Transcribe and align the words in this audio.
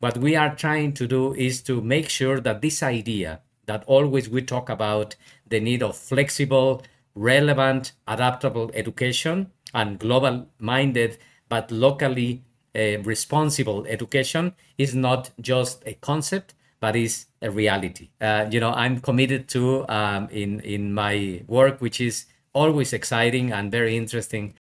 what 0.00 0.16
we 0.18 0.36
are 0.36 0.54
trying 0.54 0.92
to 0.94 1.06
do 1.06 1.34
is 1.34 1.62
to 1.62 1.80
make 1.80 2.08
sure 2.08 2.40
that 2.40 2.62
this 2.62 2.82
idea 2.82 3.40
that 3.66 3.84
always 3.86 4.28
we 4.28 4.42
talk 4.42 4.68
about 4.70 5.16
the 5.46 5.60
need 5.60 5.82
of 5.82 5.96
flexible, 5.96 6.82
relevant, 7.14 7.92
adaptable 8.06 8.70
education 8.74 9.50
and 9.74 9.98
global 9.98 10.48
minded 10.58 11.18
but 11.48 11.70
locally 11.70 12.42
uh, 12.74 12.98
responsible 13.02 13.86
education 13.86 14.54
is 14.76 14.94
not 14.94 15.30
just 15.40 15.82
a 15.86 15.94
concept 15.94 16.54
but 16.80 16.94
is 16.94 17.26
a 17.42 17.50
reality. 17.50 18.10
Uh, 18.20 18.46
you 18.50 18.60
know, 18.60 18.72
I'm 18.72 19.00
committed 19.00 19.48
to 19.48 19.88
um, 19.88 20.28
in 20.30 20.60
in 20.60 20.94
my 20.94 21.42
work, 21.48 21.80
which 21.80 22.00
is 22.00 22.26
always 22.52 22.92
exciting 22.92 23.52
and 23.52 23.72
very 23.72 23.96
interesting. 23.96 24.54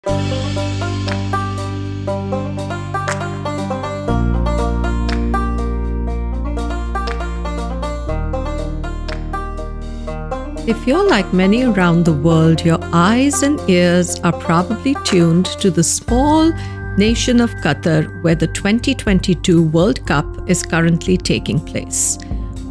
If 10.67 10.85
you're 10.85 11.07
like 11.07 11.31
many 11.33 11.63
around 11.63 12.03
the 12.03 12.11
world, 12.11 12.65
your 12.65 12.79
eyes 12.91 13.41
and 13.41 13.57
ears 13.69 14.19
are 14.19 14.33
probably 14.33 14.95
tuned 15.05 15.45
to 15.61 15.71
the 15.71 15.81
small 15.81 16.51
nation 16.97 17.39
of 17.39 17.51
Qatar, 17.63 18.21
where 18.21 18.35
the 18.35 18.47
2022 18.47 19.63
World 19.63 20.05
Cup 20.05 20.25
is 20.49 20.63
currently 20.63 21.15
taking 21.15 21.57
place. 21.61 22.17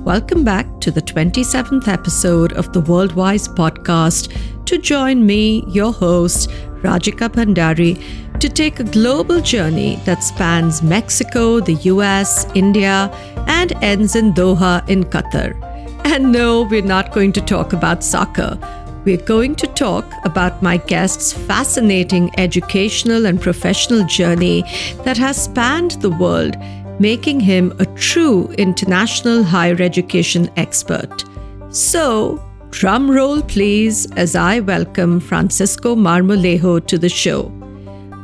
Welcome 0.05 0.45
back 0.45 0.67
to 0.83 0.91
the 0.91 1.01
27th 1.01 1.89
episode 1.89 2.53
of 2.53 2.71
the 2.75 2.83
Worldwise 2.83 3.49
podcast 3.57 4.31
to 4.67 4.77
join 4.77 5.25
me, 5.25 5.65
your 5.67 5.91
host, 5.91 6.51
Rajika 6.83 7.31
Bhandari, 7.31 7.99
to 8.41 8.51
take 8.51 8.79
a 8.79 8.85
global 8.85 9.41
journey 9.41 9.97
that 10.05 10.23
spans 10.23 10.83
Mexico, 10.83 11.61
the 11.61 11.77
US, 11.93 12.47
India, 12.55 13.11
and 13.47 13.73
ends 13.83 14.17
in 14.17 14.35
Doha 14.35 14.87
in 14.87 15.03
Qatar. 15.05 15.66
And 16.07 16.33
no, 16.33 16.63
we're 16.63 16.83
not 16.83 17.13
going 17.13 17.33
to 17.33 17.41
talk 17.41 17.73
about 17.73 18.03
soccer 18.03 18.59
we're 19.07 19.17
going 19.19 19.55
to 19.55 19.69
talk 19.69 20.05
about 20.25 20.63
my 20.63 20.79
guest's 20.79 21.33
fascinating 21.33 22.29
educational 22.39 23.25
and 23.25 23.41
professional 23.41 24.05
journey 24.05 24.63
that 25.05 25.17
has 25.17 25.45
spanned 25.45 25.93
the 26.03 26.11
world, 26.11 26.57
making 26.99 27.39
him 27.39 27.73
a 27.79 27.87
true 27.95 28.49
international 28.59 29.45
higher 29.45 29.81
education 29.81 30.51
expert. 30.57 31.25
So, 31.69 32.45
drum 32.71 33.09
roll 33.09 33.43
please 33.43 34.11
as 34.15 34.35
I 34.35 34.59
welcome 34.59 35.21
Francisco 35.21 35.95
Marmolejo 35.95 36.85
to 36.89 36.99
the 36.99 37.09
show. 37.09 37.53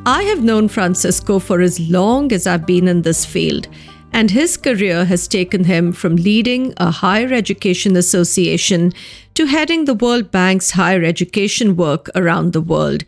I 0.04 0.24
have 0.24 0.42
known 0.42 0.66
Francisco 0.66 1.38
for 1.38 1.60
as 1.60 1.78
long 1.78 2.32
as 2.32 2.48
I've 2.48 2.66
been 2.66 2.88
in 2.88 3.02
this 3.02 3.24
field 3.24 3.68
and 4.12 4.30
his 4.30 4.56
career 4.56 5.06
has 5.06 5.26
taken 5.26 5.64
him 5.64 5.90
from 5.92 6.16
leading 6.16 6.74
a 6.76 6.90
higher 6.90 7.32
education 7.32 7.96
association 7.96 8.92
to 9.34 9.46
heading 9.46 9.86
the 9.86 9.94
World 9.94 10.30
Bank's 10.30 10.72
higher 10.72 11.02
education 11.02 11.76
work 11.76 12.10
around 12.14 12.52
the 12.52 12.60
world, 12.60 13.04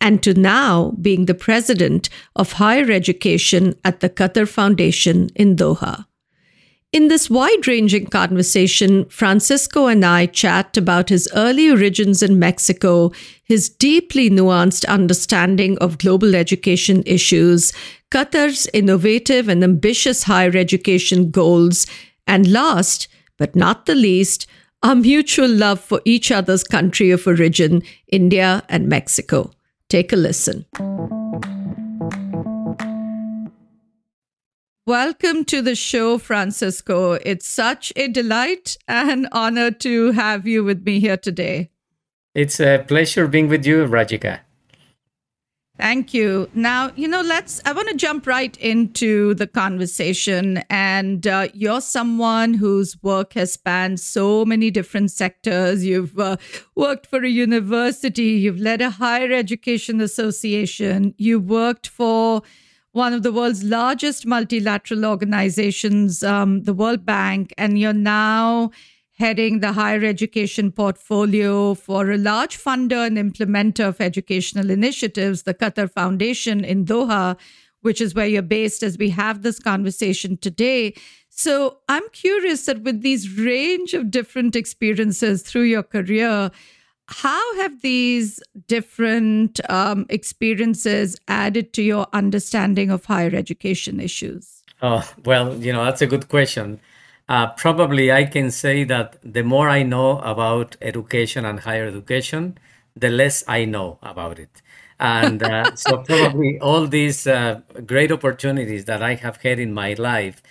and 0.00 0.22
to 0.22 0.34
now 0.34 0.92
being 1.00 1.26
the 1.26 1.34
president 1.34 2.08
of 2.34 2.52
higher 2.52 2.90
education 2.90 3.76
at 3.84 4.00
the 4.00 4.10
Qatar 4.10 4.48
Foundation 4.48 5.30
in 5.36 5.54
Doha. 5.54 6.07
In 6.90 7.08
this 7.08 7.28
wide 7.28 7.66
ranging 7.66 8.06
conversation, 8.06 9.04
Francisco 9.10 9.88
and 9.88 10.02
I 10.06 10.24
chat 10.24 10.74
about 10.78 11.10
his 11.10 11.28
early 11.34 11.68
origins 11.68 12.22
in 12.22 12.38
Mexico, 12.38 13.12
his 13.44 13.68
deeply 13.68 14.30
nuanced 14.30 14.88
understanding 14.88 15.76
of 15.78 15.98
global 15.98 16.34
education 16.34 17.02
issues, 17.04 17.74
Qatar's 18.10 18.66
innovative 18.72 19.50
and 19.50 19.62
ambitious 19.62 20.22
higher 20.22 20.56
education 20.56 21.30
goals, 21.30 21.86
and 22.26 22.50
last 22.50 23.06
but 23.36 23.54
not 23.54 23.84
the 23.84 23.94
least, 23.94 24.46
our 24.82 24.94
mutual 24.94 25.48
love 25.48 25.80
for 25.80 26.00
each 26.06 26.30
other's 26.30 26.64
country 26.64 27.10
of 27.10 27.26
origin, 27.26 27.82
India 28.10 28.62
and 28.70 28.88
Mexico. 28.88 29.50
Take 29.90 30.10
a 30.14 30.16
listen. 30.16 30.64
Welcome 34.88 35.44
to 35.52 35.60
the 35.60 35.74
show, 35.74 36.16
Francisco. 36.16 37.12
It's 37.12 37.46
such 37.46 37.92
a 37.94 38.08
delight 38.08 38.78
and 38.88 39.28
honor 39.32 39.70
to 39.70 40.12
have 40.12 40.46
you 40.46 40.64
with 40.64 40.82
me 40.82 40.98
here 40.98 41.18
today. 41.18 41.68
It's 42.34 42.58
a 42.58 42.82
pleasure 42.88 43.26
being 43.26 43.48
with 43.48 43.66
you, 43.66 43.84
Rajika. 43.84 44.40
Thank 45.76 46.14
you. 46.14 46.48
Now, 46.54 46.90
you 46.96 47.06
know, 47.06 47.20
let's, 47.20 47.60
I 47.66 47.72
want 47.72 47.90
to 47.90 47.96
jump 47.96 48.26
right 48.26 48.56
into 48.56 49.34
the 49.34 49.46
conversation. 49.46 50.62
And 50.70 51.26
uh, 51.26 51.48
you're 51.52 51.82
someone 51.82 52.54
whose 52.54 52.96
work 53.02 53.34
has 53.34 53.52
spanned 53.52 54.00
so 54.00 54.46
many 54.46 54.70
different 54.70 55.10
sectors. 55.10 55.84
You've 55.84 56.18
uh, 56.18 56.38
worked 56.74 57.04
for 57.08 57.22
a 57.22 57.28
university, 57.28 58.40
you've 58.40 58.58
led 58.58 58.80
a 58.80 58.88
higher 58.88 59.32
education 59.32 60.00
association, 60.00 61.14
you 61.18 61.40
worked 61.40 61.88
for 61.88 62.42
one 62.92 63.12
of 63.12 63.22
the 63.22 63.32
world's 63.32 63.62
largest 63.62 64.26
multilateral 64.26 65.04
organizations, 65.04 66.22
um, 66.22 66.62
the 66.62 66.74
World 66.74 67.04
Bank, 67.04 67.52
and 67.58 67.78
you're 67.78 67.92
now 67.92 68.70
heading 69.18 69.60
the 69.60 69.72
higher 69.72 70.04
education 70.04 70.70
portfolio 70.70 71.74
for 71.74 72.10
a 72.10 72.16
large 72.16 72.56
funder 72.56 73.06
and 73.06 73.18
implementer 73.18 73.88
of 73.88 74.00
educational 74.00 74.70
initiatives, 74.70 75.42
the 75.42 75.54
Qatar 75.54 75.90
Foundation 75.90 76.64
in 76.64 76.84
Doha, 76.84 77.36
which 77.80 78.00
is 78.00 78.14
where 78.14 78.26
you're 78.26 78.42
based 78.42 78.82
as 78.82 78.96
we 78.96 79.10
have 79.10 79.42
this 79.42 79.58
conversation 79.58 80.36
today. 80.36 80.94
So 81.30 81.78
I'm 81.88 82.08
curious 82.10 82.66
that 82.66 82.82
with 82.82 83.02
these 83.02 83.38
range 83.38 83.92
of 83.92 84.10
different 84.10 84.54
experiences 84.56 85.42
through 85.42 85.62
your 85.62 85.82
career, 85.82 86.50
how 87.08 87.56
have 87.56 87.80
these 87.80 88.38
different 88.66 89.60
um, 89.70 90.04
experiences 90.10 91.16
added 91.26 91.72
to 91.72 91.82
your 91.82 92.06
understanding 92.12 92.90
of 92.90 93.06
higher 93.06 93.34
education 93.34 93.98
issues? 93.98 94.62
Oh, 94.82 95.10
well, 95.24 95.54
you 95.56 95.72
know, 95.72 95.84
that's 95.84 96.02
a 96.02 96.06
good 96.06 96.28
question. 96.28 96.80
Uh, 97.26 97.48
probably 97.48 98.12
I 98.12 98.24
can 98.24 98.50
say 98.50 98.84
that 98.84 99.16
the 99.22 99.42
more 99.42 99.70
I 99.70 99.82
know 99.82 100.18
about 100.20 100.76
education 100.82 101.46
and 101.46 101.60
higher 101.60 101.86
education, 101.86 102.58
the 102.94 103.08
less 103.08 103.42
I 103.48 103.64
know 103.64 103.98
about 104.02 104.38
it. 104.38 104.60
And 105.00 105.42
uh, 105.42 105.76
so, 105.76 105.98
probably 106.06 106.58
all 106.60 106.86
these 106.86 107.26
uh, 107.26 107.60
great 107.86 108.12
opportunities 108.12 108.84
that 108.84 109.02
I 109.02 109.14
have 109.14 109.38
had 109.38 109.58
in 109.58 109.72
my 109.72 109.94
life 109.94 110.42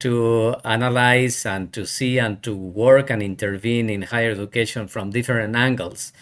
to 0.00 0.54
analyze 0.64 1.46
and 1.46 1.72
to 1.72 1.86
see 1.86 2.18
and 2.18 2.42
to 2.42 2.54
work 2.54 3.10
and 3.10 3.22
intervene 3.22 3.88
in 3.88 4.02
higher 4.02 4.30
education 4.30 4.88
from 4.88 5.10
different 5.10 5.56
angles, 5.56 6.12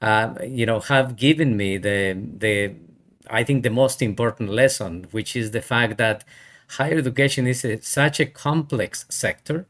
uh, 0.00 0.34
you 0.46 0.66
know, 0.66 0.80
have 0.80 1.16
given 1.16 1.56
me 1.56 1.78
the 1.78 2.18
the 2.38 2.74
I 3.30 3.44
think 3.44 3.62
the 3.62 3.70
most 3.70 4.02
important 4.02 4.50
lesson, 4.50 5.06
which 5.12 5.36
is 5.36 5.52
the 5.52 5.62
fact 5.62 5.96
that 5.98 6.24
higher 6.70 6.98
education 6.98 7.46
is 7.46 7.64
a, 7.64 7.80
such 7.80 8.20
a 8.20 8.26
complex 8.26 9.06
sector 9.08 9.66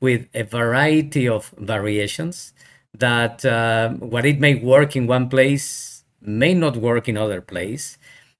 with 0.00 0.28
a 0.34 0.42
variety 0.42 1.28
of 1.28 1.54
variations 1.58 2.52
that 2.94 3.44
uh, 3.44 3.90
what 3.90 4.26
it 4.26 4.40
may 4.40 4.54
work 4.54 4.96
in 4.96 5.06
one 5.06 5.28
place 5.28 6.04
may 6.20 6.54
not 6.54 6.76
work 6.76 7.08
in 7.08 7.16
other 7.16 7.40
place 7.40 7.98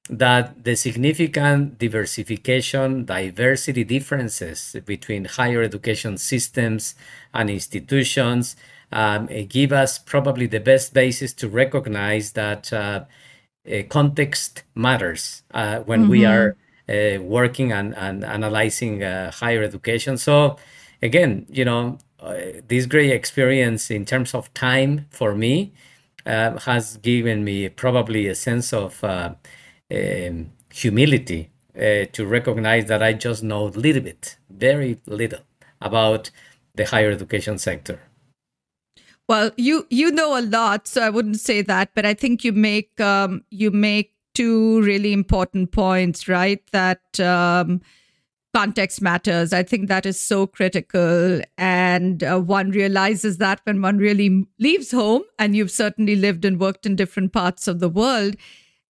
that 0.09 0.65
the 0.65 0.77
significant 0.77 1.79
diversification, 1.79 3.05
diversity 3.05 3.85
differences 3.85 4.77
between 4.85 5.25
higher 5.25 5.63
education 5.63 6.17
systems 6.17 6.95
and 7.35 7.51
institutions 7.51 8.57
um, 8.93 9.29
give 9.49 9.73
us 9.73 9.99
probably 9.99 10.47
the 10.47 10.61
best 10.61 10.95
basis 10.95 11.33
to 11.35 11.49
recognize 11.49 12.33
that 12.33 12.73
uh, 12.73 13.05
context 13.89 14.63
matters 14.75 15.43
uh, 15.53 15.81
when 15.81 16.03
mm-hmm. 16.03 16.11
we 16.11 16.25
are 16.25 16.57
uh, 16.89 17.21
working 17.21 17.73
and, 17.73 17.97
and 17.97 18.25
analyzing 18.25 19.03
uh, 19.03 19.31
higher 19.33 19.63
education. 19.63 20.17
So, 20.17 20.57
again, 21.03 21.47
you 21.49 21.65
know, 21.65 21.99
uh, 22.21 22.37
this 22.69 22.87
great 22.87 23.11
experience 23.11 23.91
in 23.91 24.05
terms 24.05 24.35
of 24.35 24.53
time 24.55 25.07
for 25.11 25.35
me 25.35 25.73
has 26.25 26.97
given 26.99 27.45
me 27.45 27.69
probably 27.69 28.27
a 28.27 28.35
sense 28.35 28.73
of 28.73 29.05
um, 29.91 30.53
humility 30.73 31.51
uh, 31.77 32.07
to 32.13 32.27
recognize 32.27 32.87
that 32.87 33.03
I 33.03 33.13
just 33.13 33.43
know 33.43 33.67
a 33.67 33.69
little 33.69 34.03
bit, 34.03 34.37
very 34.51 34.99
little, 35.07 35.41
about 35.81 36.31
the 36.75 36.87
higher 36.87 37.11
education 37.11 37.59
sector. 37.59 38.01
Well, 39.29 39.51
you 39.57 39.87
you 39.91 40.13
know 40.13 40.39
a 40.39 40.43
lot, 40.43 40.87
so 40.87 41.03
I 41.03 41.11
wouldn't 41.11 41.41
say 41.41 41.61
that, 41.63 41.91
but 41.95 42.07
I 42.07 42.15
think 42.15 42.45
you 42.45 42.53
make 42.53 43.01
um, 43.01 43.43
you 43.51 43.71
make 43.71 44.15
two 44.35 44.81
really 44.83 45.13
important 45.13 45.73
points, 45.73 46.29
right? 46.29 46.63
That 46.71 47.19
um, 47.19 47.81
context 48.55 49.03
matters. 49.03 49.53
I 49.53 49.65
think 49.65 49.89
that 49.89 50.07
is 50.07 50.21
so 50.21 50.47
critical, 50.47 51.41
and 51.59 52.23
uh, 52.23 52.39
one 52.39 52.71
realizes 52.71 53.39
that 53.39 53.61
when 53.65 53.83
one 53.83 53.99
really 53.99 54.47
leaves 54.61 54.93
home, 54.93 55.25
and 55.41 55.57
you've 55.57 55.73
certainly 55.73 56.15
lived 56.15 56.45
and 56.45 56.61
worked 56.61 56.87
in 56.87 56.95
different 56.95 57.33
parts 57.33 57.67
of 57.67 57.81
the 57.81 57.89
world 57.89 58.37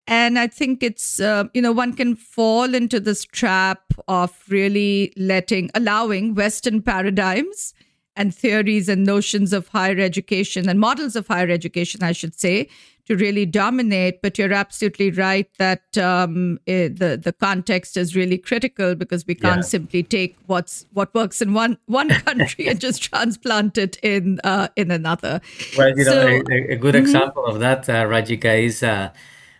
and 0.07 0.37
I 0.37 0.47
think 0.47 0.83
it's, 0.83 1.19
uh, 1.19 1.45
you 1.53 1.61
know, 1.61 1.71
one 1.71 1.93
can 1.93 2.15
fall 2.15 2.75
into 2.75 2.99
this 2.99 3.25
trap 3.25 3.81
of 4.07 4.37
really 4.47 5.11
letting, 5.17 5.71
allowing 5.73 6.35
Western 6.35 6.81
paradigms 6.81 7.73
and 8.15 8.33
theories 8.33 8.87
and 8.87 9.03
notions 9.03 9.51
of 9.51 9.67
higher 9.69 9.99
education 9.99 10.69
and 10.69 10.79
models 10.79 11.15
of 11.15 11.27
higher 11.27 11.49
education, 11.49 12.03
I 12.03 12.11
should 12.11 12.39
say, 12.39 12.69
to 13.07 13.15
really 13.15 13.45
dominate. 13.45 14.21
But 14.21 14.37
you're 14.37 14.53
absolutely 14.53 15.09
right 15.09 15.49
that 15.57 15.97
um, 15.97 16.59
it, 16.65 16.71
eh, 16.71 16.95
the 16.95 17.17
the 17.17 17.33
context 17.33 17.97
is 17.97 18.15
really 18.15 18.37
critical 18.37 18.95
because 18.95 19.25
we 19.25 19.35
can't 19.35 19.57
yeah. 19.57 19.61
simply 19.61 20.03
take 20.03 20.37
what's 20.45 20.85
what 20.93 21.13
works 21.13 21.41
in 21.41 21.53
one 21.53 21.77
one 21.87 22.09
country 22.25 22.67
and 22.67 22.79
just 22.79 23.01
transplant 23.03 23.77
it 23.77 23.97
in 23.97 24.39
uh, 24.43 24.69
in 24.75 24.91
another. 24.91 25.41
Well, 25.77 25.97
you 25.97 26.05
so, 26.05 26.13
know, 26.13 26.43
a, 26.49 26.73
a 26.73 26.75
good 26.77 26.95
mm-hmm. 26.95 27.05
example 27.05 27.45
of 27.45 27.59
that, 27.59 27.89
uh, 27.89 28.05
Rajika, 28.05 28.63
is. 28.63 28.83
Uh, 28.83 29.09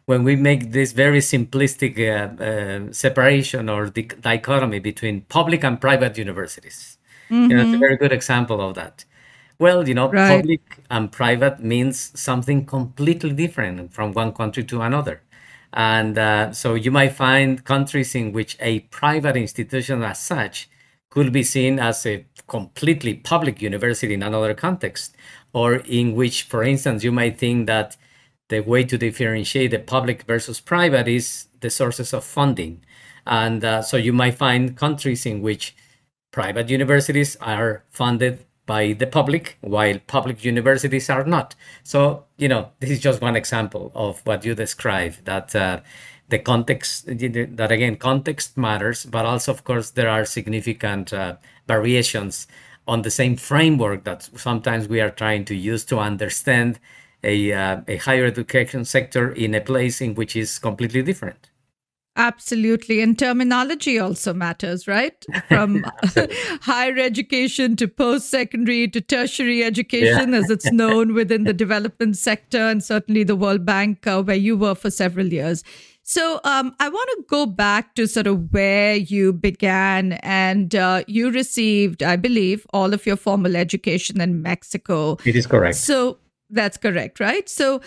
when 0.06 0.24
we 0.24 0.36
make 0.36 0.72
this 0.72 0.92
very 0.92 1.20
simplistic 1.20 1.98
uh, 2.00 2.44
uh, 2.44 2.92
separation 2.92 3.70
or 3.70 3.88
di- 3.88 4.04
dichotomy 4.04 4.80
between 4.80 5.22
public 5.22 5.64
and 5.64 5.82
private 5.82 6.18
universities. 6.18 6.98
Mm-hmm. 7.30 7.50
You 7.50 7.58
know, 7.58 7.62
it's 7.62 7.64
a 7.64 7.72
mm-hmm. 7.72 7.80
very 7.80 7.98
good 7.98 8.12
example 8.12 8.62
of 8.62 8.76
that. 8.76 9.06
Well, 9.58 9.88
you 9.88 9.94
know, 9.94 10.12
right. 10.12 10.38
public 10.38 10.62
and 10.92 11.12
private 11.12 11.60
means 11.60 12.12
something 12.20 12.66
completely 12.66 13.32
different 13.32 13.94
from 13.94 14.12
one 14.14 14.34
country 14.34 14.64
to 14.66 14.82
another. 14.82 15.22
And 15.74 16.18
uh, 16.18 16.52
so 16.54 16.76
you 16.76 16.92
might 16.92 17.14
find 17.14 17.64
countries 17.64 18.16
in 18.16 18.32
which 18.32 18.58
a 18.60 18.82
private 18.82 19.36
institution 19.36 20.04
as 20.04 20.20
such 20.20 20.70
could 21.10 21.32
be 21.32 21.44
seen 21.44 21.80
as 21.80 22.06
a 22.06 22.26
completely 22.48 23.14
public 23.16 23.62
university 23.62 24.14
in 24.14 24.24
another 24.24 24.54
context, 24.54 25.16
or 25.54 25.76
in 25.76 26.16
which, 26.16 26.44
for 26.44 26.64
instance, 26.64 27.04
you 27.04 27.12
might 27.12 27.38
think 27.38 27.68
that 27.68 27.96
the 28.50 28.60
way 28.62 28.84
to 28.84 28.98
differentiate 28.98 29.72
the 29.72 29.80
public 29.80 30.24
versus 30.24 30.60
private 30.60 31.08
is 31.08 31.48
the 31.62 31.70
sources 31.70 32.14
of 32.14 32.24
funding. 32.24 32.84
And 33.26 33.64
uh, 33.64 33.82
so 33.82 33.98
you 33.98 34.14
might 34.14 34.36
find 34.36 34.78
countries 34.78 35.26
in 35.26 35.42
which 35.42 35.76
private 36.32 36.70
universities 36.70 37.36
are 37.42 37.84
funded 37.90 38.46
by 38.66 38.94
the 38.94 39.08
public, 39.08 39.58
while 39.62 40.00
public 40.08 40.44
universities 40.44 41.10
are 41.10 41.24
not. 41.24 41.56
So, 41.84 42.26
you 42.38 42.48
know, 42.48 42.72
this 42.80 42.90
is 42.90 43.00
just 43.00 43.22
one 43.22 43.36
example 43.36 43.92
of 43.96 44.22
what 44.26 44.44
you 44.44 44.56
describe 44.56 45.14
that 45.26 45.56
uh, 45.56 45.82
the 46.30 46.40
context, 46.40 47.06
that 47.06 47.72
again, 47.72 47.96
context 47.98 48.58
matters, 48.58 49.06
but 49.06 49.26
also, 49.26 49.52
of 49.52 49.64
course, 49.64 49.92
there 49.92 50.10
are 50.10 50.26
significant 50.26 51.14
uh, 51.14 51.36
variations 51.68 52.48
on 52.88 53.04
the 53.04 53.12
same 53.12 53.36
framework 53.36 54.04
that 54.04 54.30
sometimes 54.36 54.88
we 54.88 55.02
are 55.02 55.10
trying 55.12 55.46
to 55.46 55.56
use 55.56 55.86
to 55.86 56.00
understand 56.00 56.80
a, 57.26 57.52
uh, 57.52 57.82
a 57.88 57.98
higher 57.98 58.26
education 58.26 58.86
sector 58.86 59.32
in 59.32 59.54
a 59.56 59.62
place 59.62 60.02
in 60.02 60.16
which 60.16 60.36
is 60.36 60.60
completely 60.60 61.02
different. 61.02 61.50
Absolutely. 62.18 63.02
And 63.02 63.20
terminology 63.20 64.00
also 64.00 64.34
matters, 64.34 64.88
right? 64.88 65.26
From 65.50 65.86
higher 66.62 66.98
education 66.98 67.76
to 67.76 67.90
post 67.90 68.30
secondary 68.30 68.88
to 68.88 69.02
tertiary 69.02 69.64
education, 69.64 70.32
yeah. 70.32 70.40
as 70.40 70.50
it's 70.50 70.72
known 70.72 71.14
within 71.14 71.44
the 71.44 71.54
development 71.54 72.16
sector, 72.16 72.60
and 72.60 72.82
certainly 72.82 73.24
the 73.26 73.36
World 73.36 73.66
Bank, 73.66 74.08
uh, 74.08 74.24
where 74.24 74.38
you 74.38 74.56
were 74.56 74.76
for 74.76 74.90
several 74.90 75.28
years. 75.28 75.64
So 76.04 76.40
um, 76.44 76.74
I 76.80 76.88
want 76.88 77.10
to 77.18 77.26
go 77.28 77.48
back 77.48 77.96
to 77.96 78.08
sort 78.08 78.28
of 78.28 78.54
where 78.54 78.96
you 78.96 79.34
began, 79.34 80.14
and 80.24 80.74
uh, 80.74 81.04
you 81.08 81.32
received, 81.32 82.02
I 82.02 82.16
believe, 82.16 82.66
all 82.74 82.94
of 82.94 83.06
your 83.06 83.18
formal 83.18 83.58
education 83.58 84.22
in 84.22 84.42
Mexico. 84.42 85.18
It 85.26 85.36
is 85.36 85.48
correct. 85.48 85.76
So 85.78 86.20
that's 86.50 86.78
correct, 86.78 87.20
right? 87.20 87.50
So, 87.50 87.82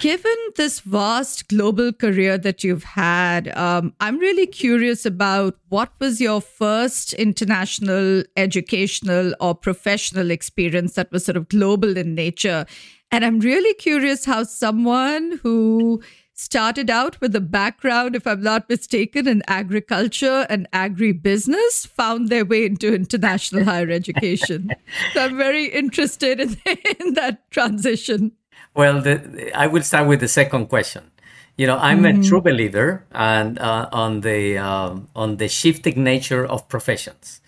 given 0.00 0.34
this 0.56 0.80
vast 0.80 1.48
global 1.48 1.92
career 1.92 2.36
that 2.38 2.64
you've 2.64 2.82
had, 2.82 3.56
um, 3.56 3.94
I'm 4.00 4.18
really 4.18 4.46
curious 4.46 5.06
about 5.06 5.56
what 5.68 5.92
was 6.00 6.20
your 6.20 6.40
first 6.40 7.12
international 7.14 8.24
educational 8.36 9.32
or 9.40 9.54
professional 9.54 10.30
experience 10.30 10.94
that 10.94 11.12
was 11.12 11.24
sort 11.24 11.36
of 11.36 11.48
global 11.48 11.96
in 11.96 12.14
nature. 12.14 12.66
And 13.12 13.24
I'm 13.24 13.40
really 13.40 13.74
curious 13.74 14.24
how 14.24 14.44
someone 14.44 15.38
who 15.42 16.02
started 16.40 16.88
out 16.88 17.20
with 17.20 17.36
a 17.36 17.40
background, 17.40 18.16
if 18.16 18.26
I'm 18.26 18.42
not 18.42 18.68
mistaken, 18.68 19.28
in 19.28 19.42
agriculture 19.46 20.46
and 20.48 20.66
agribusiness, 20.72 21.86
found 21.86 22.28
their 22.28 22.44
way 22.44 22.64
into 22.64 22.94
international 22.94 23.64
higher 23.64 23.90
education. 23.90 24.70
So 25.12 25.24
I'm 25.24 25.36
very 25.36 25.66
interested 25.66 26.40
in, 26.40 26.56
in 27.00 27.14
that 27.14 27.50
transition. 27.50 28.32
Well, 28.74 29.02
the, 29.02 29.50
I 29.54 29.66
will 29.66 29.82
start 29.82 30.08
with 30.08 30.20
the 30.20 30.28
second 30.28 30.68
question. 30.68 31.10
You 31.56 31.66
know, 31.66 31.76
I'm 31.76 32.02
mm-hmm. 32.02 32.20
a 32.20 32.24
true 32.24 32.40
believer 32.40 33.04
and 33.12 33.58
uh, 33.58 33.88
on 33.92 34.22
the 34.22 34.56
um, 34.56 35.08
on 35.14 35.36
the 35.36 35.48
shifting 35.48 36.02
nature 36.02 36.46
of 36.46 36.68
professions, 36.68 37.42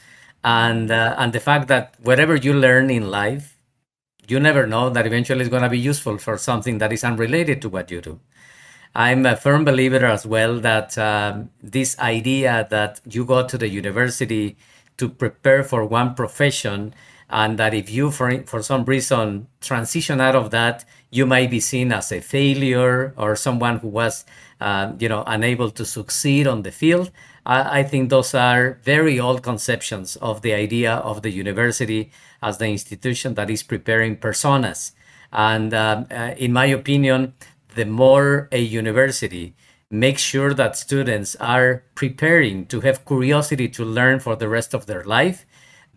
and 0.45 0.91
uh, 0.91 1.15
and 1.17 1.33
the 1.33 1.41
fact 1.41 1.69
that 1.69 1.95
whatever 2.03 2.37
you 2.37 2.53
learn 2.53 2.91
in 2.91 3.11
life, 3.11 3.57
you 4.29 4.39
never 4.39 4.67
know 4.67 4.91
that 4.91 5.07
eventually 5.07 5.41
is 5.41 5.49
going 5.49 5.63
to 5.63 5.71
be 5.71 5.79
useful 5.79 6.19
for 6.19 6.37
something 6.37 6.77
that 6.79 6.93
is 6.93 7.05
unrelated 7.05 7.63
to 7.63 7.71
what 7.71 7.91
you 7.91 8.03
do. 8.03 8.21
I'm 8.95 9.25
a 9.25 9.37
firm 9.37 9.65
believer 9.65 10.05
as 10.05 10.27
well 10.27 10.61
that 10.61 10.99
um, 10.99 11.51
this 11.63 11.99
idea 11.99 12.67
that 12.71 13.01
you 13.09 13.25
go 13.25 13.47
to 13.47 13.57
the 13.57 13.69
university 13.69 14.57
to 14.99 15.09
prepare 15.09 15.63
for 15.63 15.85
one 15.85 16.15
profession 16.15 16.95
and 17.31 17.59
that 17.59 17.73
if 17.73 17.91
you 17.91 18.11
for, 18.11 18.43
for 18.43 18.63
some 18.63 18.85
reason 18.85 19.47
transition 19.61 20.21
out 20.21 20.37
of 20.37 20.51
that 20.51 20.85
you 21.11 21.25
might 21.25 21.51
be 21.51 21.61
seen 21.61 21.91
as 21.91 22.13
a 22.13 22.21
failure 22.21 23.15
or 23.17 23.35
someone 23.35 23.79
who 23.79 23.89
was 23.89 24.27
uh, 24.61 24.93
you 24.99 25.09
know 25.09 25.25
unable 25.27 25.71
to 25.71 25.85
succeed 25.87 26.47
on 26.47 26.63
the 26.63 26.71
field 26.71 27.11
I, 27.45 27.81
I, 27.81 27.83
think 27.83 28.11
those 28.11 28.35
are 28.35 28.79
very 28.83 29.19
old 29.19 29.43
conceptions 29.43 30.17
of 30.17 30.43
the 30.43 30.53
idea 30.53 30.95
of 30.95 31.23
the 31.23 31.31
university 31.31 32.13
as 32.43 32.59
the 32.59 32.67
institution 32.67 33.35
that 33.35 33.51
is 33.51 33.63
preparing 33.63 34.17
personas. 34.17 34.93
And 35.33 35.75
um, 35.75 36.07
uh, 36.11 36.35
in 36.37 36.53
my 36.53 36.67
opinion 36.67 37.35
the 37.75 37.85
more 37.85 38.49
a 38.53 38.61
university 38.61 39.55
makes 39.91 40.23
sure 40.23 40.55
that 40.55 40.77
students 40.77 41.37
are 41.37 41.85
preparing 41.95 42.67
to 42.67 42.81
have 42.81 43.05
curiosity 43.05 43.69
to 43.69 43.85
learn 43.85 44.19
for 44.21 44.35
the 44.37 44.49
rest 44.49 44.73
of 44.75 44.87
their 44.87 45.05
life, 45.05 45.45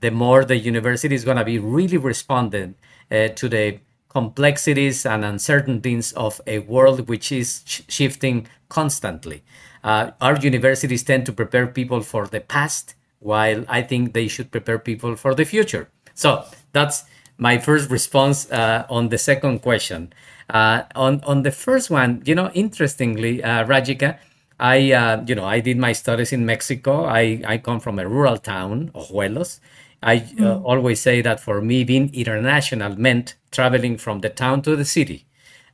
the 0.01 0.11
more 0.11 0.43
the 0.43 0.57
university 0.57 1.15
is 1.15 1.23
going 1.23 1.37
to 1.37 1.45
be 1.45 1.59
really 1.59 1.97
responding 1.97 2.75
uh, 3.09 3.29
to 3.29 3.47
the 3.47 3.79
complexities 4.09 5.05
and 5.05 5.23
uncertainties 5.23 6.11
of 6.13 6.41
a 6.47 6.59
world 6.59 7.07
which 7.07 7.31
is 7.31 7.63
sh- 7.65 7.81
shifting 7.87 8.47
constantly. 8.69 9.43
Uh, 9.83 10.11
our 10.19 10.37
universities 10.37 11.03
tend 11.03 11.25
to 11.25 11.31
prepare 11.31 11.67
people 11.67 12.01
for 12.01 12.27
the 12.27 12.41
past, 12.41 12.95
while 13.19 13.63
I 13.67 13.81
think 13.81 14.13
they 14.13 14.27
should 14.27 14.51
prepare 14.51 14.79
people 14.79 15.15
for 15.15 15.33
the 15.35 15.45
future. 15.45 15.89
So 16.13 16.45
that's 16.73 17.03
my 17.37 17.57
first 17.57 17.89
response 17.89 18.49
uh, 18.51 18.85
on 18.89 19.09
the 19.09 19.17
second 19.17 19.59
question. 19.59 20.13
Uh, 20.49 20.83
on 20.95 21.21
on 21.25 21.43
the 21.43 21.51
first 21.51 21.89
one, 21.89 22.21
you 22.25 22.35
know, 22.35 22.51
interestingly, 22.53 23.43
uh, 23.43 23.65
Rajika, 23.65 24.17
I 24.59 24.91
uh, 24.91 25.23
you 25.27 25.35
know 25.35 25.45
I 25.45 25.59
did 25.59 25.77
my 25.77 25.91
studies 25.93 26.31
in 26.31 26.45
Mexico. 26.45 27.05
I 27.05 27.41
I 27.45 27.57
come 27.57 27.79
from 27.79 27.99
a 27.99 28.07
rural 28.07 28.37
town, 28.37 28.91
Ojuelos. 28.93 29.59
I 30.03 30.19
mm. 30.19 30.61
always 30.63 31.01
say 31.01 31.21
that 31.21 31.39
for 31.39 31.61
me, 31.61 31.83
being 31.83 32.13
international 32.13 32.95
meant 32.99 33.35
traveling 33.51 33.97
from 33.97 34.19
the 34.19 34.29
town 34.29 34.61
to 34.63 34.75
the 34.75 34.85
city, 34.85 35.25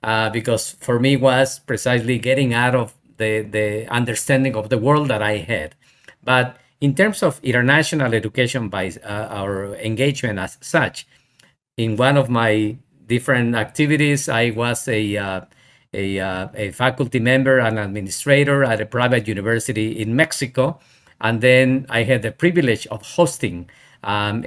uh, 0.03 0.29
because 0.29 0.71
for 0.79 0.99
me 0.99 1.17
was 1.17 1.59
precisely 1.59 2.17
getting 2.17 2.53
out 2.53 2.75
of 2.75 2.93
the 3.17 3.41
the 3.41 3.87
understanding 3.87 4.55
of 4.55 4.69
the 4.69 4.77
world 4.77 5.09
that 5.09 5.21
I 5.21 5.37
had. 5.37 5.75
But 6.23 6.57
in 6.79 6.95
terms 6.95 7.21
of 7.21 7.39
international 7.43 8.13
education 8.13 8.69
by 8.69 8.91
uh, 9.03 9.27
our 9.29 9.75
engagement 9.75 10.39
as 10.39 10.57
such, 10.61 11.07
in 11.77 11.97
one 11.97 12.17
of 12.17 12.29
my 12.29 12.77
different 13.15 13.55
activities. 13.55 14.29
I 14.29 14.45
was 14.61 14.87
a 14.87 15.01
uh, 15.17 15.41
a, 15.93 16.19
uh, 16.19 16.47
a, 16.55 16.71
faculty 16.71 17.19
member 17.19 17.59
and 17.59 17.77
administrator 17.77 18.63
at 18.63 18.79
a 18.79 18.85
private 18.85 19.27
university 19.27 19.87
in 20.01 20.15
Mexico. 20.15 20.79
And 21.19 21.41
then 21.41 21.85
I 21.89 22.03
had 22.03 22.21
the 22.21 22.31
privilege 22.31 22.87
of 22.87 23.01
hosting 23.17 23.69
um, 24.03 24.41